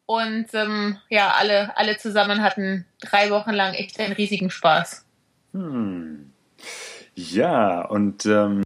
[0.06, 5.06] Und ähm, ja, alle, alle zusammen hatten drei Wochen lang echt einen riesigen Spaß.
[5.54, 6.32] Hm.
[7.16, 8.62] Ja, und ähm,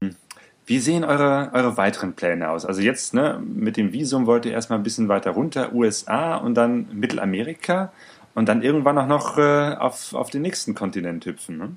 [0.69, 2.63] wie sehen eure, eure weiteren Pläne aus?
[2.63, 6.53] Also jetzt ne, mit dem Visum wollt ihr erstmal ein bisschen weiter runter, USA und
[6.53, 7.91] dann Mittelamerika
[8.35, 11.57] und dann irgendwann auch noch äh, auf, auf den nächsten Kontinent hüpfen.
[11.57, 11.71] Ne?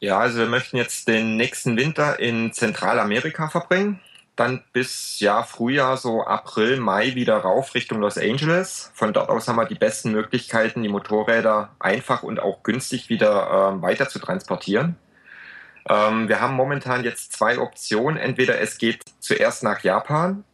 [0.00, 4.00] Ja, also wir möchten jetzt den nächsten Winter in Zentralamerika verbringen.
[4.34, 8.90] Dann bis ja Frühjahr, so April, Mai wieder rauf Richtung Los Angeles.
[8.94, 13.76] Von dort aus haben wir die besten Möglichkeiten, die Motorräder einfach und auch günstig wieder
[13.76, 14.96] äh, weiter zu transportieren.
[15.88, 18.18] Ähm, wir haben momentan jetzt zwei Optionen.
[18.18, 20.44] Entweder es geht zuerst nach Japan.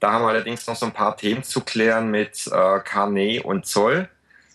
[0.00, 3.66] Da haben wir allerdings noch so ein paar Themen zu klären mit äh, Carnet und
[3.66, 4.08] Zoll.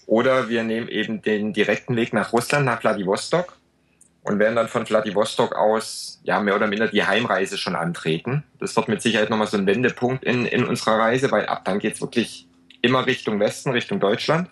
[0.06, 3.58] Oder wir nehmen eben den direkten Weg nach Russland, nach Vladivostok
[4.24, 8.44] und werden dann von Vladivostok aus ja mehr oder minder die Heimreise schon antreten.
[8.60, 11.80] Das wird mit Sicherheit nochmal so ein Wendepunkt in, in unserer Reise, weil ab dann
[11.80, 12.48] geht es wirklich
[12.82, 14.50] immer Richtung Westen, Richtung Deutschland.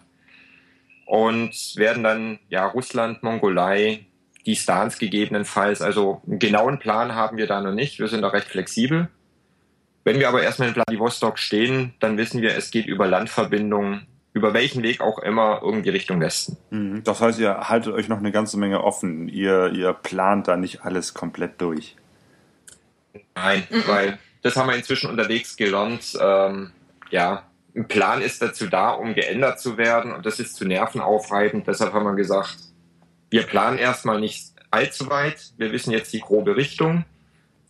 [1.06, 4.06] Und werden dann ja Russland, Mongolei,
[4.46, 5.82] die Stance gegebenenfalls.
[5.82, 8.00] Also einen genauen Plan haben wir da noch nicht.
[8.00, 9.10] Wir sind da recht flexibel.
[10.04, 14.54] Wenn wir aber erstmal in Vladivostok stehen, dann wissen wir, es geht über Landverbindungen, über
[14.54, 16.58] welchen Weg auch immer, irgendwie Richtung Westen.
[16.70, 17.04] Mhm.
[17.04, 19.28] Das heißt, ihr haltet euch noch eine ganze Menge offen.
[19.28, 21.96] Ihr, ihr plant da nicht alles komplett durch.
[23.36, 23.84] Nein, mhm.
[23.88, 26.18] weil das haben wir inzwischen unterwegs gelernt.
[26.20, 26.72] Ähm,
[27.10, 27.44] ja,
[27.76, 31.68] ein Plan ist dazu da, um geändert zu werden und das ist zu nervenaufreibend.
[31.68, 32.58] Deshalb haben wir gesagt,
[33.30, 35.52] wir planen erstmal nicht allzu weit.
[35.58, 37.06] Wir wissen jetzt die grobe Richtung.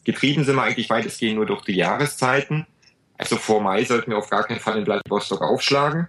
[0.04, 2.66] Getrieben sind wir eigentlich weitestgehend nur durch die Jahreszeiten.
[3.18, 6.08] Also vor Mai sollten wir auf gar keinen Fall in Vladivostok aufschlagen.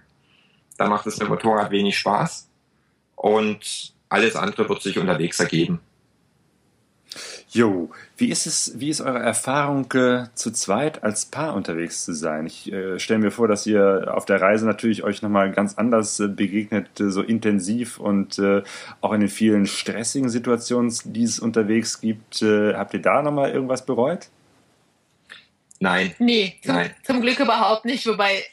[0.77, 2.49] Da macht es mit dem Motorrad wenig Spaß.
[3.15, 5.81] Und alles andere wird sich unterwegs ergeben.
[7.53, 12.13] Jo, wie ist es, wie ist eure Erfahrung, äh, zu zweit als Paar unterwegs zu
[12.13, 12.45] sein?
[12.45, 16.17] Ich äh, stelle mir vor, dass ihr auf der Reise natürlich euch nochmal ganz anders
[16.21, 18.63] äh, begegnet, äh, so intensiv und äh,
[19.01, 22.41] auch in den vielen stressigen Situationen, die es unterwegs gibt.
[22.41, 24.29] Äh, habt ihr da nochmal irgendwas bereut?
[25.81, 26.15] Nein.
[26.19, 26.95] Nee, zum, Nein.
[27.03, 28.07] zum Glück überhaupt nicht.
[28.07, 28.45] Wobei,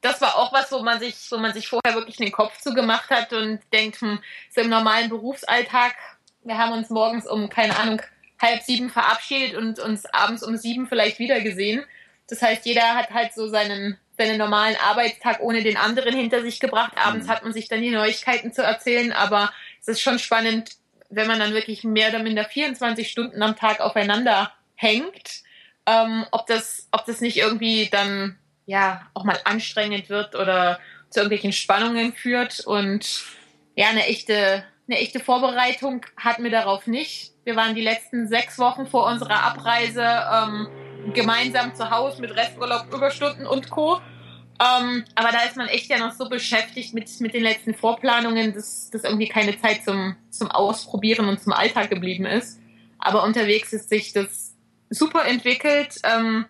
[0.00, 3.10] das war auch was, wo man sich, wo man sich vorher wirklich den Kopf zugemacht
[3.10, 4.18] hat und denkt, hm,
[4.52, 5.94] so im normalen Berufsalltag,
[6.42, 8.02] wir haben uns morgens um, keine Ahnung,
[8.40, 11.84] halb sieben verabschiedet und uns abends um sieben vielleicht wieder gesehen.
[12.28, 16.60] Das heißt, jeder hat halt so seinen, seinen normalen Arbeitstag ohne den anderen hinter sich
[16.60, 16.92] gebracht.
[16.96, 17.30] Abends mhm.
[17.30, 20.70] hat man sich dann die Neuigkeiten zu erzählen, aber es ist schon spannend,
[21.10, 25.42] wenn man dann wirklich mehr oder minder 24 Stunden am Tag aufeinander hängt,
[25.86, 30.78] ähm, ob, das, ob das nicht irgendwie dann ja auch mal anstrengend wird oder
[31.10, 32.60] zu irgendwelchen Spannungen führt.
[32.60, 33.24] Und
[33.74, 37.32] ja, eine echte, eine echte Vorbereitung hatten wir darauf nicht.
[37.44, 40.66] Wir waren die letzten sechs Wochen vor unserer Abreise ähm,
[41.14, 44.00] gemeinsam zu Hause mit Resturlaub, Überstunden und Co.
[44.60, 48.52] Ähm, aber da ist man echt ja noch so beschäftigt mit, mit den letzten Vorplanungen,
[48.52, 52.58] dass, dass irgendwie keine Zeit zum, zum Ausprobieren und zum Alltag geblieben ist.
[52.98, 54.56] Aber unterwegs ist sich das
[54.90, 56.00] super entwickelt.
[56.02, 56.46] Ähm,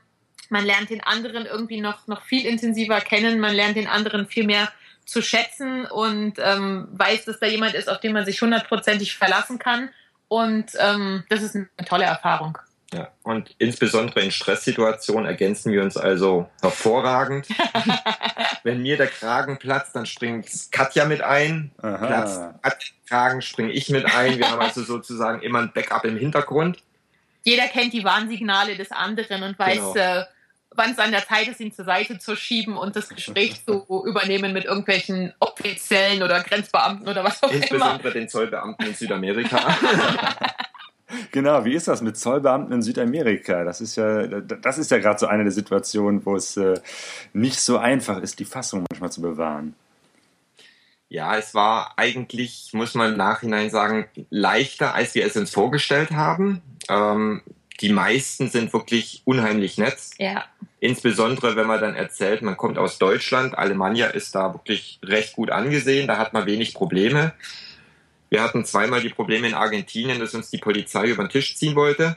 [0.49, 3.39] man lernt den anderen irgendwie noch, noch viel intensiver kennen.
[3.39, 4.73] Man lernt den anderen viel mehr
[5.11, 9.59] zu schätzen und ähm, weiß, dass da jemand ist, auf den man sich hundertprozentig verlassen
[9.59, 9.91] kann.
[10.29, 12.57] Und ähm, das ist eine tolle Erfahrung.
[12.93, 17.47] Ja, und insbesondere in Stresssituationen ergänzen wir uns also hervorragend.
[18.65, 21.71] Wenn mir der Kragen platzt, dann springt Katja mit ein.
[21.83, 22.07] Aha.
[22.07, 24.39] Platzt Katja Kragen, springe ich mit ein.
[24.39, 26.79] Wir haben also sozusagen immer ein Backup im Hintergrund.
[27.43, 29.97] Jeder kennt die Warnsignale des anderen und weiß, genau.
[29.97, 30.25] äh,
[30.75, 33.85] wann es an der Zeit ist, ihn zur Seite zu schieben und das Gespräch zu
[34.07, 37.95] übernehmen mit irgendwelchen Offiziellen oder Grenzbeamten oder was auch Insbesondere immer.
[37.95, 39.59] Insbesondere den Zollbeamten in Südamerika.
[41.33, 43.65] Genau, wie ist das mit Zollbeamten in Südamerika?
[43.65, 46.81] Das ist ja, das ist ja gerade so eine der Situationen, wo es äh,
[47.33, 49.75] nicht so einfach ist, die Fassung manchmal zu bewahren.
[51.09, 56.13] Ja, es war eigentlich, muss man im Nachhinein sagen, leichter, als wir es uns vorgestellt
[56.13, 56.63] haben.
[56.89, 57.43] Ähm,
[57.81, 59.99] die meisten sind wirklich unheimlich nett.
[60.19, 60.45] Ja.
[60.81, 63.57] Insbesondere, wenn man dann erzählt, man kommt aus Deutschland.
[63.57, 66.09] Alemannia ist da wirklich recht gut angesehen.
[66.09, 67.35] Da hat man wenig Probleme.
[68.31, 71.77] Wir hatten zweimal die Probleme in Argentinien, dass uns die Polizei über den Tisch ziehen
[71.77, 72.17] wollte.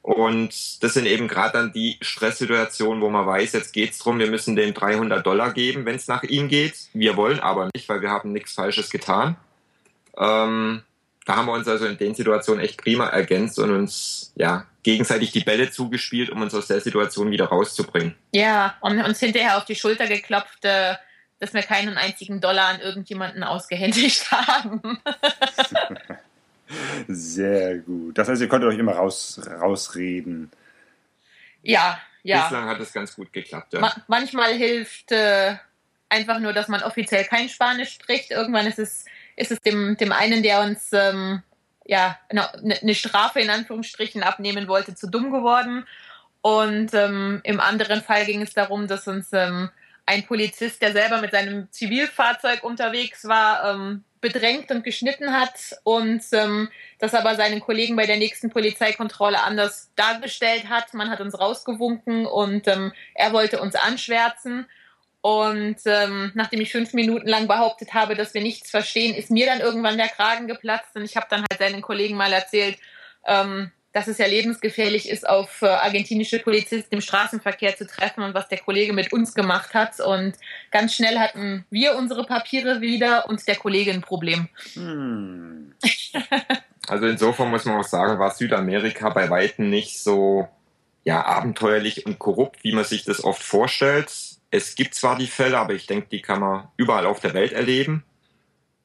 [0.00, 4.30] Und das sind eben gerade dann die Stresssituationen, wo man weiß, jetzt geht's drum, wir
[4.30, 6.88] müssen den 300 Dollar geben, wenn es nach ihm geht.
[6.94, 9.36] Wir wollen aber nicht, weil wir haben nichts Falsches getan.
[10.16, 10.82] Ähm,
[11.26, 15.32] da haben wir uns also in den Situationen echt prima ergänzt und uns ja gegenseitig
[15.32, 18.14] die Bälle zugespielt, um uns aus der Situation wieder rauszubringen.
[18.32, 20.94] Ja, und uns hinterher auf die Schulter geklopft, äh,
[21.40, 25.00] dass wir keinen einzigen Dollar an irgendjemanden ausgehändigt haben.
[27.08, 28.16] Sehr gut.
[28.16, 30.52] Das heißt, ihr konntet euch immer raus, rausreden.
[31.62, 32.42] Ja, ja.
[32.42, 33.72] Bislang hat es ganz gut geklappt.
[33.72, 33.80] Ja.
[33.80, 35.56] Ma manchmal hilft äh,
[36.08, 38.30] einfach nur, dass man offiziell kein Spanisch spricht.
[38.30, 39.04] Irgendwann ist es,
[39.36, 41.42] ist es dem, dem einen, der uns ähm,
[41.84, 45.86] ja, eine, eine Strafe in Anführungsstrichen abnehmen wollte, zu dumm geworden.
[46.42, 49.70] Und ähm, im anderen Fall ging es darum, dass uns ähm,
[50.06, 56.22] ein Polizist, der selber mit seinem Zivilfahrzeug unterwegs war, ähm, bedrängt und geschnitten hat und
[56.32, 56.68] ähm,
[56.98, 60.94] das aber seinen Kollegen bei der nächsten Polizeikontrolle anders dargestellt hat.
[60.94, 64.66] Man hat uns rausgewunken und ähm, er wollte uns anschwärzen.
[65.26, 69.44] Und ähm, nachdem ich fünf Minuten lang behauptet habe, dass wir nichts verstehen, ist mir
[69.44, 72.78] dann irgendwann der Kragen geplatzt und ich habe dann halt seinen Kollegen mal erzählt,
[73.26, 78.34] ähm, dass es ja lebensgefährlich ist, auf äh, argentinische Polizisten im Straßenverkehr zu treffen und
[78.34, 79.98] was der Kollege mit uns gemacht hat.
[79.98, 80.34] Und
[80.70, 84.48] ganz schnell hatten wir unsere Papiere wieder und der Kollege ein Problem.
[84.74, 85.74] Hm.
[86.86, 90.46] also insofern muss man auch sagen, war Südamerika bei Weitem nicht so
[91.02, 94.35] ja, abenteuerlich und korrupt, wie man sich das oft vorstellt.
[94.50, 97.52] Es gibt zwar die Fälle, aber ich denke, die kann man überall auf der Welt
[97.52, 98.04] erleben.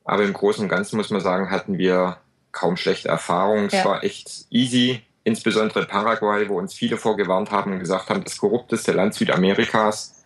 [0.04, 2.18] Aber im Großen und Ganzen muss man sagen, hatten wir
[2.52, 3.68] kaum schlechte Erfahrungen.
[3.68, 3.86] Es ja.
[3.86, 8.92] war echt easy, insbesondere Paraguay, wo uns viele vorgewarnt haben und gesagt haben, das korrupteste
[8.92, 10.24] Land Südamerikas.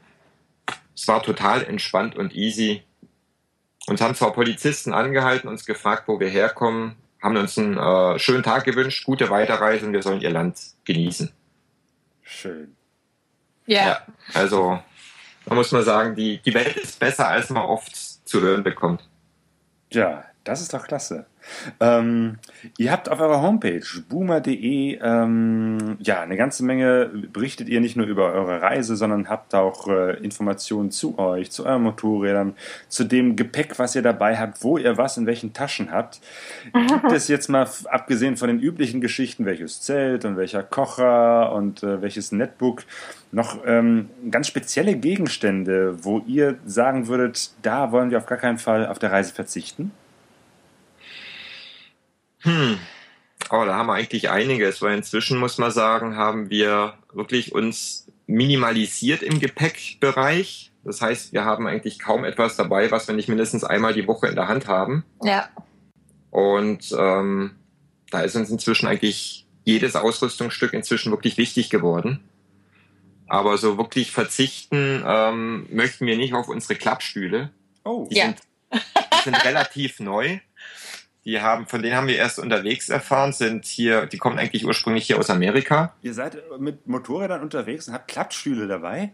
[0.95, 2.83] Es war total entspannt und easy.
[3.87, 8.43] Uns haben zwar Polizisten angehalten, uns gefragt, wo wir herkommen, haben uns einen äh, schönen
[8.43, 11.31] Tag gewünscht, gute Weiterreise und wir sollen ihr Land genießen.
[12.23, 12.75] Schön.
[13.67, 13.85] Ja.
[13.85, 14.01] ja
[14.33, 14.79] also,
[15.45, 19.07] da muss man sagen, die, die Welt ist besser, als man oft zu hören bekommt.
[19.91, 21.25] Ja, das ist doch klasse.
[21.79, 22.37] Ähm,
[22.77, 28.05] ihr habt auf eurer Homepage boomer.de ähm, ja eine ganze Menge berichtet ihr nicht nur
[28.05, 32.55] über eure Reise, sondern habt auch äh, Informationen zu euch, zu euren Motorrädern,
[32.89, 36.21] zu dem Gepäck, was ihr dabei habt, wo ihr was in welchen Taschen habt.
[36.73, 41.83] Gibt es jetzt mal abgesehen von den üblichen Geschichten, welches Zelt und welcher Kocher und
[41.83, 42.83] äh, welches Netbook
[43.31, 48.59] noch ähm, ganz spezielle Gegenstände, wo ihr sagen würdet, da wollen wir auf gar keinen
[48.59, 49.91] Fall auf der Reise verzichten?
[52.45, 52.77] Hm.
[53.49, 58.07] Oh, da haben wir eigentlich einiges, weil inzwischen muss man sagen, haben wir wirklich uns
[58.27, 60.71] minimalisiert im Gepäckbereich.
[60.83, 64.27] Das heißt, wir haben eigentlich kaum etwas dabei, was wir nicht mindestens einmal die Woche
[64.27, 65.03] in der Hand haben.
[65.23, 65.49] Ja.
[66.31, 67.55] Und ähm,
[68.11, 72.23] da ist uns inzwischen eigentlich jedes Ausrüstungsstück inzwischen wirklich wichtig geworden.
[73.27, 77.51] Aber so wirklich verzichten ähm, möchten wir nicht auf unsere Klappstühle.
[77.83, 78.25] Oh, die ja.
[78.25, 78.41] Sind,
[78.73, 80.39] die sind relativ neu.
[81.25, 85.07] Die haben, von denen haben wir erst unterwegs erfahren, sind hier, die kommen eigentlich ursprünglich
[85.07, 85.95] hier aus Amerika.
[86.03, 89.11] Ihr seid mit Motorrädern unterwegs und habt Klappstühle dabei?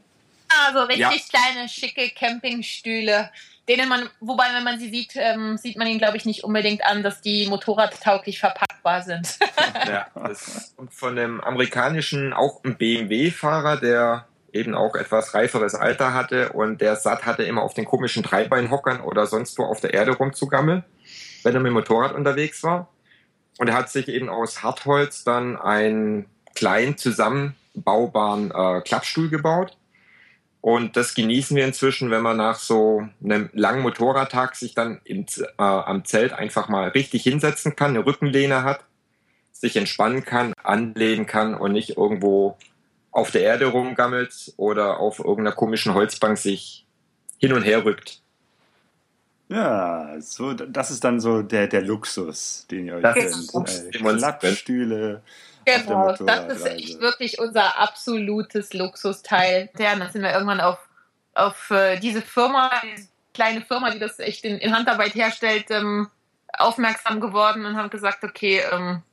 [0.50, 1.12] Ah, so richtig ja.
[1.30, 3.32] kleine, schicke Campingstühle,
[3.70, 6.84] denen man, wobei, wenn man sie sieht, ähm, sieht man ihnen, glaube ich, nicht unbedingt
[6.84, 9.40] an, dass die motorradtauglich verpackbar sind.
[9.88, 16.14] ja, das kommt von einem amerikanischen, auch ein BMW-Fahrer, der eben auch etwas reiferes Alter
[16.14, 19.94] hatte und der satt hatte, immer auf den komischen Dreibeinhockern oder sonst wo auf der
[19.94, 20.84] Erde rumzugammeln
[21.44, 22.90] wenn er mit dem Motorrad unterwegs war.
[23.58, 29.78] Und er hat sich eben aus Hartholz dann einen kleinen zusammenbaubaren äh, Klappstuhl gebaut.
[30.62, 35.26] Und das genießen wir inzwischen, wenn man nach so einem langen Motorradtag sich dann im,
[35.40, 38.84] äh, am Zelt einfach mal richtig hinsetzen kann, eine Rückenlehne hat,
[39.52, 42.58] sich entspannen kann, anlehnen kann und nicht irgendwo
[43.12, 46.86] auf der Erde rumgammelt oder auf irgendeiner komischen Holzbank sich
[47.40, 48.21] hin und her rückt.
[49.52, 53.94] Ja, so, das ist dann so der, der Luxus, den ihr euch das gönnt.
[53.94, 55.22] Äh, Klappstühle.
[55.66, 59.70] Genau, das ist echt wirklich unser absolutes Luxusteil.
[59.78, 60.80] Ja, dann sind wir irgendwann auf,
[61.36, 66.08] auf äh, diese Firma, diese kleine Firma, die das echt in, in Handarbeit herstellt, ähm,
[66.58, 69.04] aufmerksam geworden und haben gesagt, okay, ähm,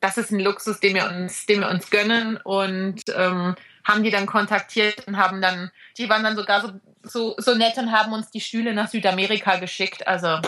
[0.00, 4.10] das ist ein Luxus, den wir uns, den wir uns gönnen und ähm, haben die
[4.10, 6.72] dann kontaktiert und haben dann, die waren dann sogar so
[7.08, 10.06] so, so nett und haben uns die Stühle nach Südamerika geschickt.
[10.06, 10.40] Also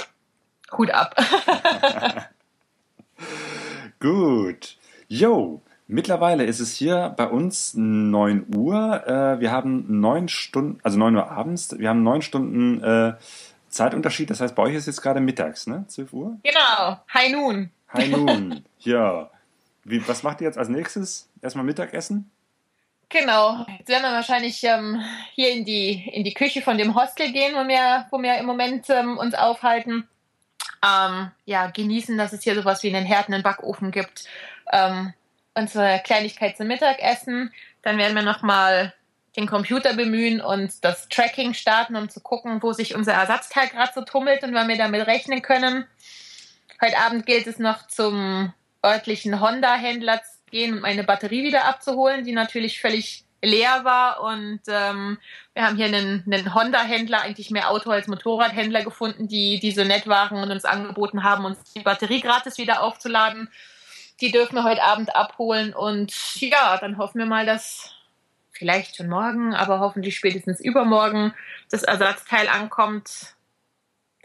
[0.77, 1.17] Hut ab.
[4.01, 4.77] Gut.
[5.09, 9.07] Jo, mittlerweile ist es hier bei uns 9 Uhr.
[9.07, 13.15] Äh, wir haben neun Stunden, also 9 Uhr abends, wir haben neun Stunden äh,
[13.71, 14.31] Zeitunterschied.
[14.31, 15.85] Das heißt, bei euch ist jetzt gerade mittags, ne?
[15.89, 16.37] 12 Uhr?
[16.43, 17.71] Genau, High Noon.
[17.93, 19.31] High Noon, ja.
[19.85, 21.29] Wie, was macht ihr jetzt als nächstes?
[21.41, 22.31] Erstmal Mittagessen?
[23.11, 23.65] Genau.
[23.79, 25.03] Jetzt werden wir wahrscheinlich ähm,
[25.35, 28.45] hier in die, in die Küche von dem Hostel gehen, wo wir, wo wir im
[28.47, 30.07] Moment ähm, uns aufhalten.
[30.85, 34.25] Ähm, ja, genießen, dass es hier sowas wie einen Herd, einen Backofen gibt.
[34.71, 35.15] Ähm,
[35.55, 37.53] unsere Kleinigkeit zum Mittagessen.
[37.83, 38.93] Dann werden wir nochmal
[39.37, 43.93] den Computer bemühen und das Tracking starten, um zu gucken, wo sich unser Ersatzteil gerade
[43.95, 45.87] so tummelt und wann wir damit rechnen können.
[46.81, 48.53] Heute Abend gilt es noch zum
[48.85, 54.23] örtlichen Honda-Händler gehen und meine Batterie wieder abzuholen, die natürlich völlig leer war.
[54.23, 55.19] Und ähm,
[55.55, 59.85] wir haben hier einen, einen Honda-Händler, eigentlich mehr Auto- als Motorradhändler gefunden, die, die so
[59.85, 63.51] nett waren und uns angeboten haben, uns die Batterie gratis wieder aufzuladen.
[64.21, 65.73] Die dürfen wir heute Abend abholen.
[65.73, 67.95] Und ja, dann hoffen wir mal, dass
[68.51, 71.33] vielleicht schon morgen, aber hoffentlich spätestens übermorgen
[71.71, 73.37] das Ersatzteil ankommt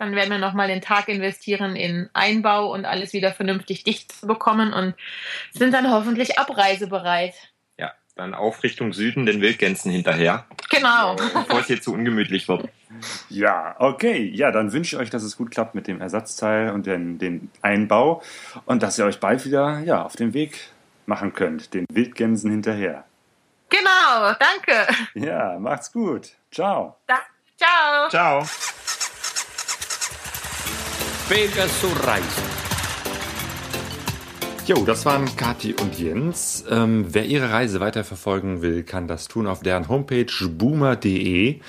[0.04, 4.28] dann werden wir nochmal den Tag investieren in Einbau und alles wieder vernünftig dicht zu
[4.28, 4.96] bekommen und
[5.52, 7.34] sind dann hoffentlich abreisebereit.
[7.78, 10.46] Ja, dann auf Richtung Süden den Wildgänsen hinterher.
[10.70, 11.16] Genau.
[11.16, 12.68] Bevor es hier zu ungemütlich wird.
[13.30, 14.30] Ja, okay.
[14.34, 17.50] Ja, dann wünsche ich euch, dass es gut klappt mit dem Ersatzteil und den, den
[17.62, 18.22] Einbau
[18.66, 20.70] und dass ihr euch bald wieder ja, auf den Weg
[21.06, 23.06] machen könnt, den Wildgänsen hinterher.
[23.70, 24.94] Genau, danke.
[25.14, 26.32] Ja, macht's gut.
[26.52, 26.98] Ciao.
[27.08, 27.20] Da,
[27.58, 28.10] ciao.
[28.10, 28.44] Ciao.
[31.30, 32.44] Pegasus Reisen.
[34.66, 36.66] Jo, das waren Kati und Jens.
[36.70, 41.62] Ähm, wer ihre Reise weiterverfolgen will, kann das tun auf deren Homepage boomer.de.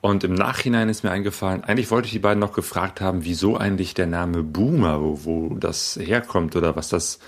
[0.00, 3.56] Und im Nachhinein ist mir eingefallen, eigentlich wollte ich die beiden noch gefragt haben, wieso
[3.58, 7.18] eigentlich der Name Boomer, wo, wo das herkommt oder was das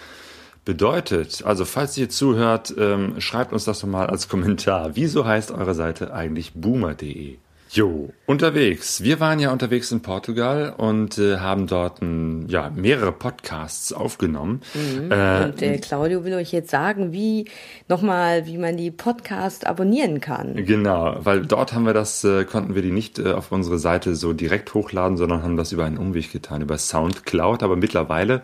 [0.65, 1.43] bedeutet.
[1.45, 4.97] Also falls ihr zuhört, ähm, schreibt uns das doch mal als Kommentar.
[4.97, 7.37] Wieso heißt eure Seite eigentlich boomer.de?
[7.75, 9.03] Jo, unterwegs.
[9.03, 14.61] Wir waren ja unterwegs in Portugal und äh, haben dort ein, ja, mehrere Podcasts aufgenommen.
[14.75, 15.11] Mhm.
[15.11, 17.47] Äh, und der Claudio will euch jetzt sagen, wie
[17.89, 20.55] nochmal, wie man die Podcast abonnieren kann.
[20.55, 24.15] Genau, weil dort haben wir das, äh, konnten wir die nicht äh, auf unsere Seite
[24.15, 27.65] so direkt hochladen, sondern haben das über einen Umweg getan, über Soundcloud.
[27.65, 28.43] Aber mittlerweile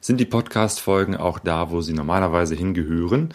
[0.00, 3.34] sind die Podcast-Folgen auch da, wo sie normalerweise hingehören.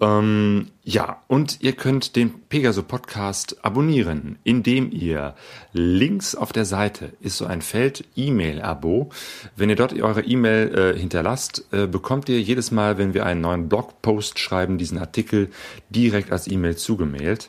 [0.00, 5.36] Ähm, ja, und ihr könnt den Pegaso Podcast abonnieren, indem ihr
[5.72, 9.10] links auf der Seite ist so ein Feld E-Mail-Abo.
[9.54, 13.40] Wenn ihr dort eure E-Mail äh, hinterlasst, äh, bekommt ihr jedes Mal, wenn wir einen
[13.40, 15.50] neuen Blogpost schreiben, diesen Artikel
[15.88, 17.48] direkt als E-Mail zugemailt.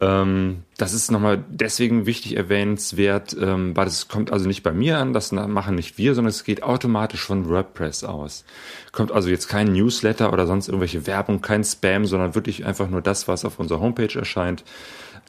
[0.00, 4.98] Ähm, das ist nochmal deswegen wichtig erwähnenswert, ähm, weil das kommt also nicht bei mir
[4.98, 8.44] an, das machen nicht wir, sondern es geht automatisch von WordPress aus.
[8.90, 13.02] Kommt also jetzt kein Newsletter oder sonst irgendwelche Werbung, kein Spam, sondern wirklich einfach nur
[13.02, 14.64] das, was auf unserer Homepage erscheint.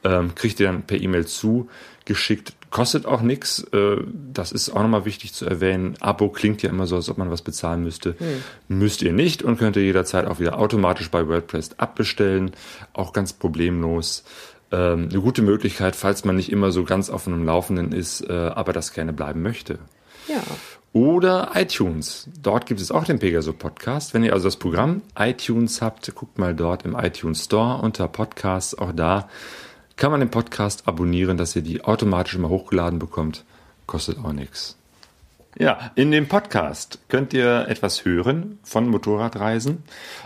[0.06, 2.54] Ähm, kriegt ihr dann per E-Mail zugeschickt.
[2.70, 3.66] Kostet auch nichts.
[3.74, 3.98] Äh,
[4.34, 5.96] das ist auch nochmal wichtig zu erwähnen.
[6.00, 8.16] Abo klingt ja immer so, als ob man was bezahlen müsste.
[8.18, 8.80] Hm.
[8.80, 12.52] Müsst ihr nicht und könnt ihr jederzeit auch wieder automatisch bei WordPress abbestellen.
[12.94, 14.24] Auch ganz problemlos.
[14.72, 18.34] Ähm, eine gute Möglichkeit, falls man nicht immer so ganz auf einem Laufenden ist, äh,
[18.34, 19.80] aber das gerne bleiben möchte.
[20.28, 20.42] Ja.
[20.94, 22.30] Oder iTunes.
[22.40, 24.14] Dort gibt es auch den Pegaso Podcast.
[24.14, 28.78] Wenn ihr also das Programm iTunes habt, guckt mal dort im iTunes Store unter Podcasts.
[28.78, 29.28] Auch da
[29.96, 33.44] kann man den Podcast abonnieren, dass ihr die automatisch immer hochgeladen bekommt.
[33.88, 34.78] Kostet auch nichts.
[35.58, 39.84] Ja, in dem Podcast könnt ihr etwas hören von Motorradreisen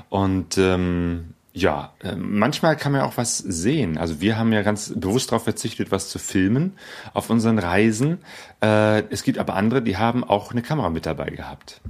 [0.09, 3.97] und ähm, ja, äh, manchmal kann man auch was sehen.
[3.97, 6.73] Also wir haben ja ganz bewusst darauf verzichtet, was zu filmen
[7.13, 8.19] auf unseren Reisen.
[8.61, 11.81] Äh, es gibt aber andere, die haben auch eine Kamera mit dabei gehabt.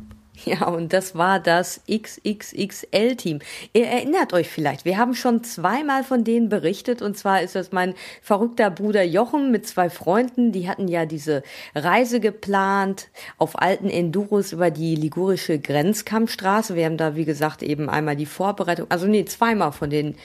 [0.45, 3.39] Ja, und das war das XXXL-Team.
[3.73, 7.01] Ihr erinnert euch vielleicht, wir haben schon zweimal von denen berichtet.
[7.01, 10.51] Und zwar ist das mein verrückter Bruder Jochen mit zwei Freunden.
[10.51, 16.75] Die hatten ja diese Reise geplant auf alten Enduros über die ligurische Grenzkampfstraße.
[16.75, 20.15] Wir haben da, wie gesagt, eben einmal die Vorbereitung, also nee, zweimal von den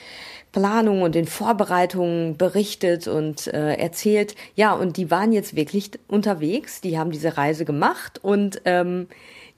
[0.53, 4.35] Planungen und den Vorbereitungen berichtet und äh, erzählt.
[4.55, 6.79] Ja, und die waren jetzt wirklich unterwegs.
[6.79, 9.07] Die haben diese Reise gemacht und ähm,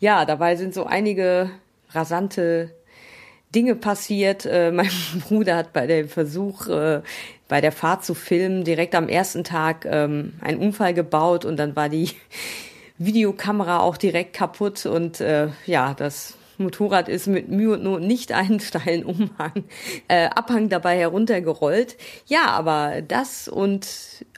[0.05, 1.49] ja, dabei sind so einige
[1.89, 2.69] rasante
[3.55, 4.45] Dinge passiert.
[4.45, 4.91] Äh, mein
[5.27, 7.01] Bruder hat bei dem Versuch, äh,
[7.47, 11.75] bei der Fahrt zu filmen, direkt am ersten Tag ähm, einen Unfall gebaut und dann
[11.75, 12.11] war die
[12.99, 18.31] Videokamera auch direkt kaputt und äh, ja, das Motorrad ist mit Mühe und Not nicht
[18.31, 19.63] einen steilen Umhang,
[20.07, 21.97] äh, Abhang dabei heruntergerollt.
[22.27, 23.87] Ja, aber das und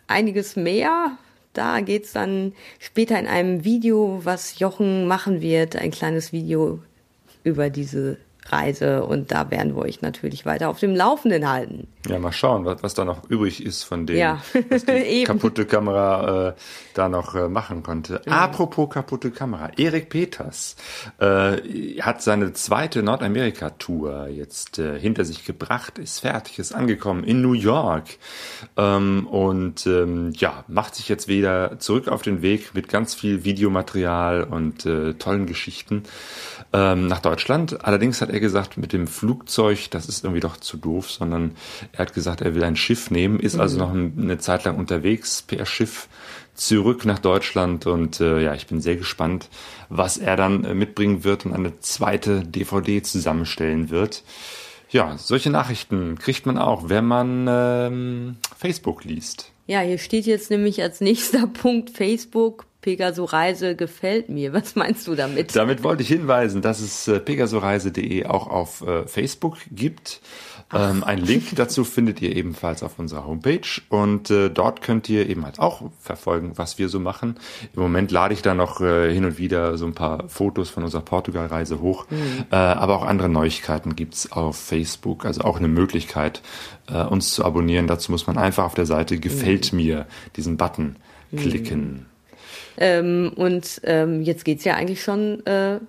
[0.08, 1.18] einiges mehr
[1.58, 6.80] da geht's dann später in einem Video, was Jochen machen wird, ein kleines Video
[7.44, 8.18] über diese
[8.52, 11.88] Reise und da werden wir euch natürlich weiter auf dem Laufenden halten.
[12.08, 14.42] Ja, mal schauen, was, was da noch übrig ist von dem, ja.
[14.70, 16.54] was die kaputte Kamera äh,
[16.94, 18.22] da noch äh, machen konnte.
[18.26, 18.32] Mhm.
[18.32, 20.76] Apropos kaputte Kamera, Erik Peters
[21.20, 21.58] äh,
[22.02, 27.54] hat seine zweite Nordamerika-Tour jetzt äh, hinter sich gebracht, ist fertig, ist angekommen in New
[27.54, 28.18] York
[28.78, 33.44] ähm, und ähm, ja, macht sich jetzt wieder zurück auf den Weg mit ganz viel
[33.44, 36.04] Videomaterial und äh, tollen Geschichten
[36.74, 37.86] ähm, nach Deutschland.
[37.86, 41.56] Allerdings hat er gesagt, mit dem Flugzeug, das ist irgendwie doch zu doof, sondern
[41.92, 43.84] er hat gesagt, er will ein Schiff nehmen, ist also mhm.
[43.84, 46.08] also noch eine Zeit lang unterwegs per Schiff
[46.58, 49.48] zurück nach Deutschland und äh, ja, ich bin sehr gespannt,
[49.90, 54.24] was er dann äh, mitbringen wird und eine zweite DVD zusammenstellen wird.
[54.90, 59.52] Ja, solche Nachrichten kriegt man auch, wenn man ähm, Facebook liest.
[59.68, 64.54] Ja, hier steht jetzt nämlich als nächster Punkt Facebook Pegaso Reise gefällt mir.
[64.54, 65.56] Was meinst du damit?
[65.56, 70.22] Damit wollte ich hinweisen, dass es äh, pegasoreise.de auch auf äh, Facebook gibt.
[70.74, 75.30] Ähm, ein Link dazu findet ihr ebenfalls auf unserer Homepage und äh, dort könnt ihr
[75.30, 77.40] eben halt auch verfolgen, was wir so machen.
[77.74, 80.84] Im Moment lade ich da noch äh, hin und wieder so ein paar Fotos von
[80.84, 82.46] unserer Portugalreise hoch, mhm.
[82.52, 86.42] äh, aber auch andere Neuigkeiten gibt's auf Facebook, also auch eine Möglichkeit,
[86.90, 87.88] äh, uns zu abonnieren.
[87.88, 89.80] Dazu muss man einfach auf der Seite gefällt mhm.
[89.80, 90.06] mir
[90.36, 90.98] diesen Button
[91.32, 92.06] mhm.
[92.78, 95.80] Ähm, und ähm, jetzt geht's ja eigentlich schon äh,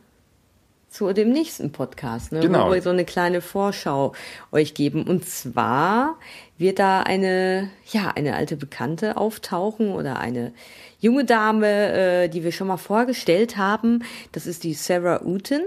[0.90, 2.68] zu dem nächsten Podcast, ne, genau.
[2.68, 4.14] wo wir so eine kleine Vorschau
[4.52, 5.06] euch geben.
[5.06, 6.16] Und zwar
[6.56, 10.52] wird da eine, ja, eine alte Bekannte auftauchen oder eine
[11.00, 14.02] junge Dame, äh, die wir schon mal vorgestellt haben.
[14.32, 15.60] Das ist die Sarah Uten.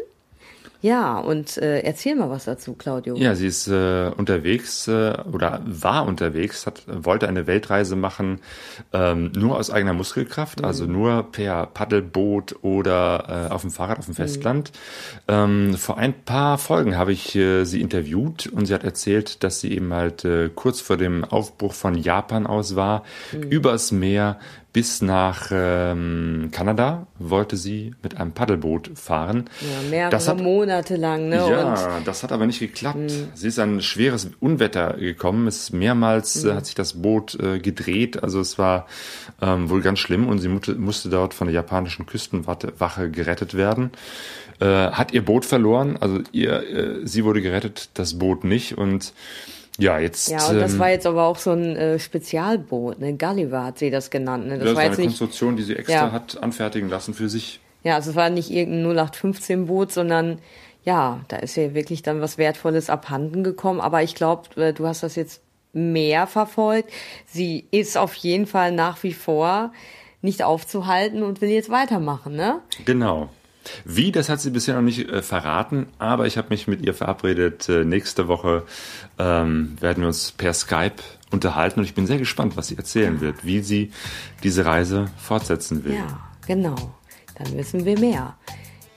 [0.82, 3.16] Ja, und äh, erzähl mal was dazu, Claudio.
[3.16, 8.40] Ja, sie ist äh, unterwegs äh, oder war unterwegs, hat, wollte eine Weltreise machen,
[8.92, 10.66] ähm, nur aus eigener Muskelkraft, mhm.
[10.66, 14.72] also nur per Paddelboot oder äh, auf dem Fahrrad auf dem Festland.
[15.28, 15.34] Mhm.
[15.34, 19.60] Ähm, vor ein paar Folgen habe ich äh, sie interviewt und sie hat erzählt, dass
[19.60, 23.44] sie eben halt äh, kurz vor dem Aufbruch von Japan aus war, mhm.
[23.44, 24.40] übers Meer
[24.74, 29.50] bis nach ähm, Kanada wollte sie mit einem Paddelboot fahren.
[29.60, 31.36] Ja, mehrere das hat, Monate lang, ne?
[31.36, 32.98] Ja, Und, das hat aber nicht geklappt.
[32.98, 33.28] Mh.
[33.34, 35.48] Sie ist ein schweres Unwetter gekommen.
[35.48, 38.24] Es mehrmals äh, hat sich das Boot äh, gedreht.
[38.24, 38.88] Also es war
[39.42, 43.92] ähm, wohl ganz schlimm und sie musste, musste dort von der japanischen Küstenwache gerettet werden.
[44.62, 49.14] Äh, hat ihr Boot verloren, also ihr, äh, sie wurde gerettet, das Boot nicht und
[49.78, 50.30] ja, jetzt.
[50.30, 53.16] Ja, und das ähm, war jetzt aber auch so ein äh, Spezialboot, ne?
[53.18, 54.48] Gulliver hat sie das genannt.
[54.48, 54.58] Ne?
[54.58, 56.12] Das, das war jetzt eine nicht, Konstruktion, die sie extra ja.
[56.12, 57.60] hat anfertigen lassen für sich.
[57.84, 60.40] Ja, also es war nicht irgendein 0815-Boot, sondern
[60.84, 63.82] ja, da ist ja wirklich dann was Wertvolles abhanden gekommen.
[63.82, 65.42] Aber ich glaube, äh, du hast das jetzt
[65.74, 66.92] mehr verfolgt.
[67.26, 69.72] Sie ist auf jeden Fall nach wie vor
[70.22, 72.62] nicht aufzuhalten und will jetzt weitermachen, ne?
[72.86, 73.30] Genau.
[73.86, 76.94] Wie, das hat sie bisher noch nicht äh, verraten, aber ich habe mich mit ihr
[76.94, 77.70] verabredet.
[77.70, 78.64] Äh, nächste Woche
[79.20, 80.96] ähm, werden wir uns per Skype
[81.32, 83.92] unterhalten und ich bin sehr gespannt, was sie erzählen wird, wie sie
[84.44, 85.96] diese Reise fortsetzen will.
[85.96, 86.76] Ja, genau.
[87.36, 88.36] Dann wissen wir mehr.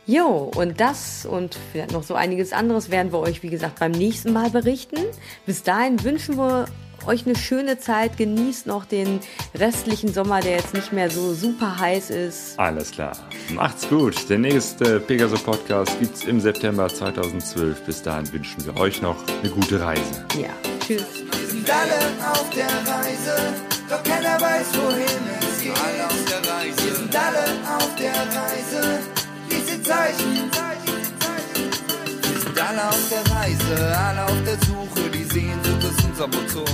[0.06, 3.92] Jo, und das und vielleicht noch so einiges anderes werden wir euch, wie gesagt, beim
[3.92, 4.98] nächsten Mal berichten.
[5.46, 6.66] Bis dahin wünschen wir
[7.06, 8.16] euch eine schöne Zeit.
[8.16, 9.20] Genießt noch den
[9.54, 12.58] restlichen Sommer, der jetzt nicht mehr so super heiß ist.
[12.58, 13.12] Alles klar.
[13.50, 14.28] Macht's gut.
[14.28, 17.82] Der nächste Pegaso Podcast gibt's im September 2012.
[17.82, 20.24] Bis dahin wünschen wir euch noch eine gute Reise.
[20.40, 20.50] Ja,
[20.80, 21.04] tschüss.
[21.30, 23.54] Wir sind alle auf der Reise,
[23.88, 25.72] doch keiner weiß, wohin es geht.
[25.72, 26.84] Alle auf der Reise.
[26.84, 27.44] Wir sind alle
[27.78, 28.98] auf der Reise,
[29.50, 30.50] diese Zeichen.
[32.22, 35.73] Wir sind alle auf der Reise, alle auf der Suche, die Sehnsucht
[36.22, 36.64] Motor.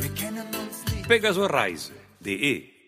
[0.00, 1.08] Wir kennen uns nicht.
[1.08, 2.79] Pegasoreise.de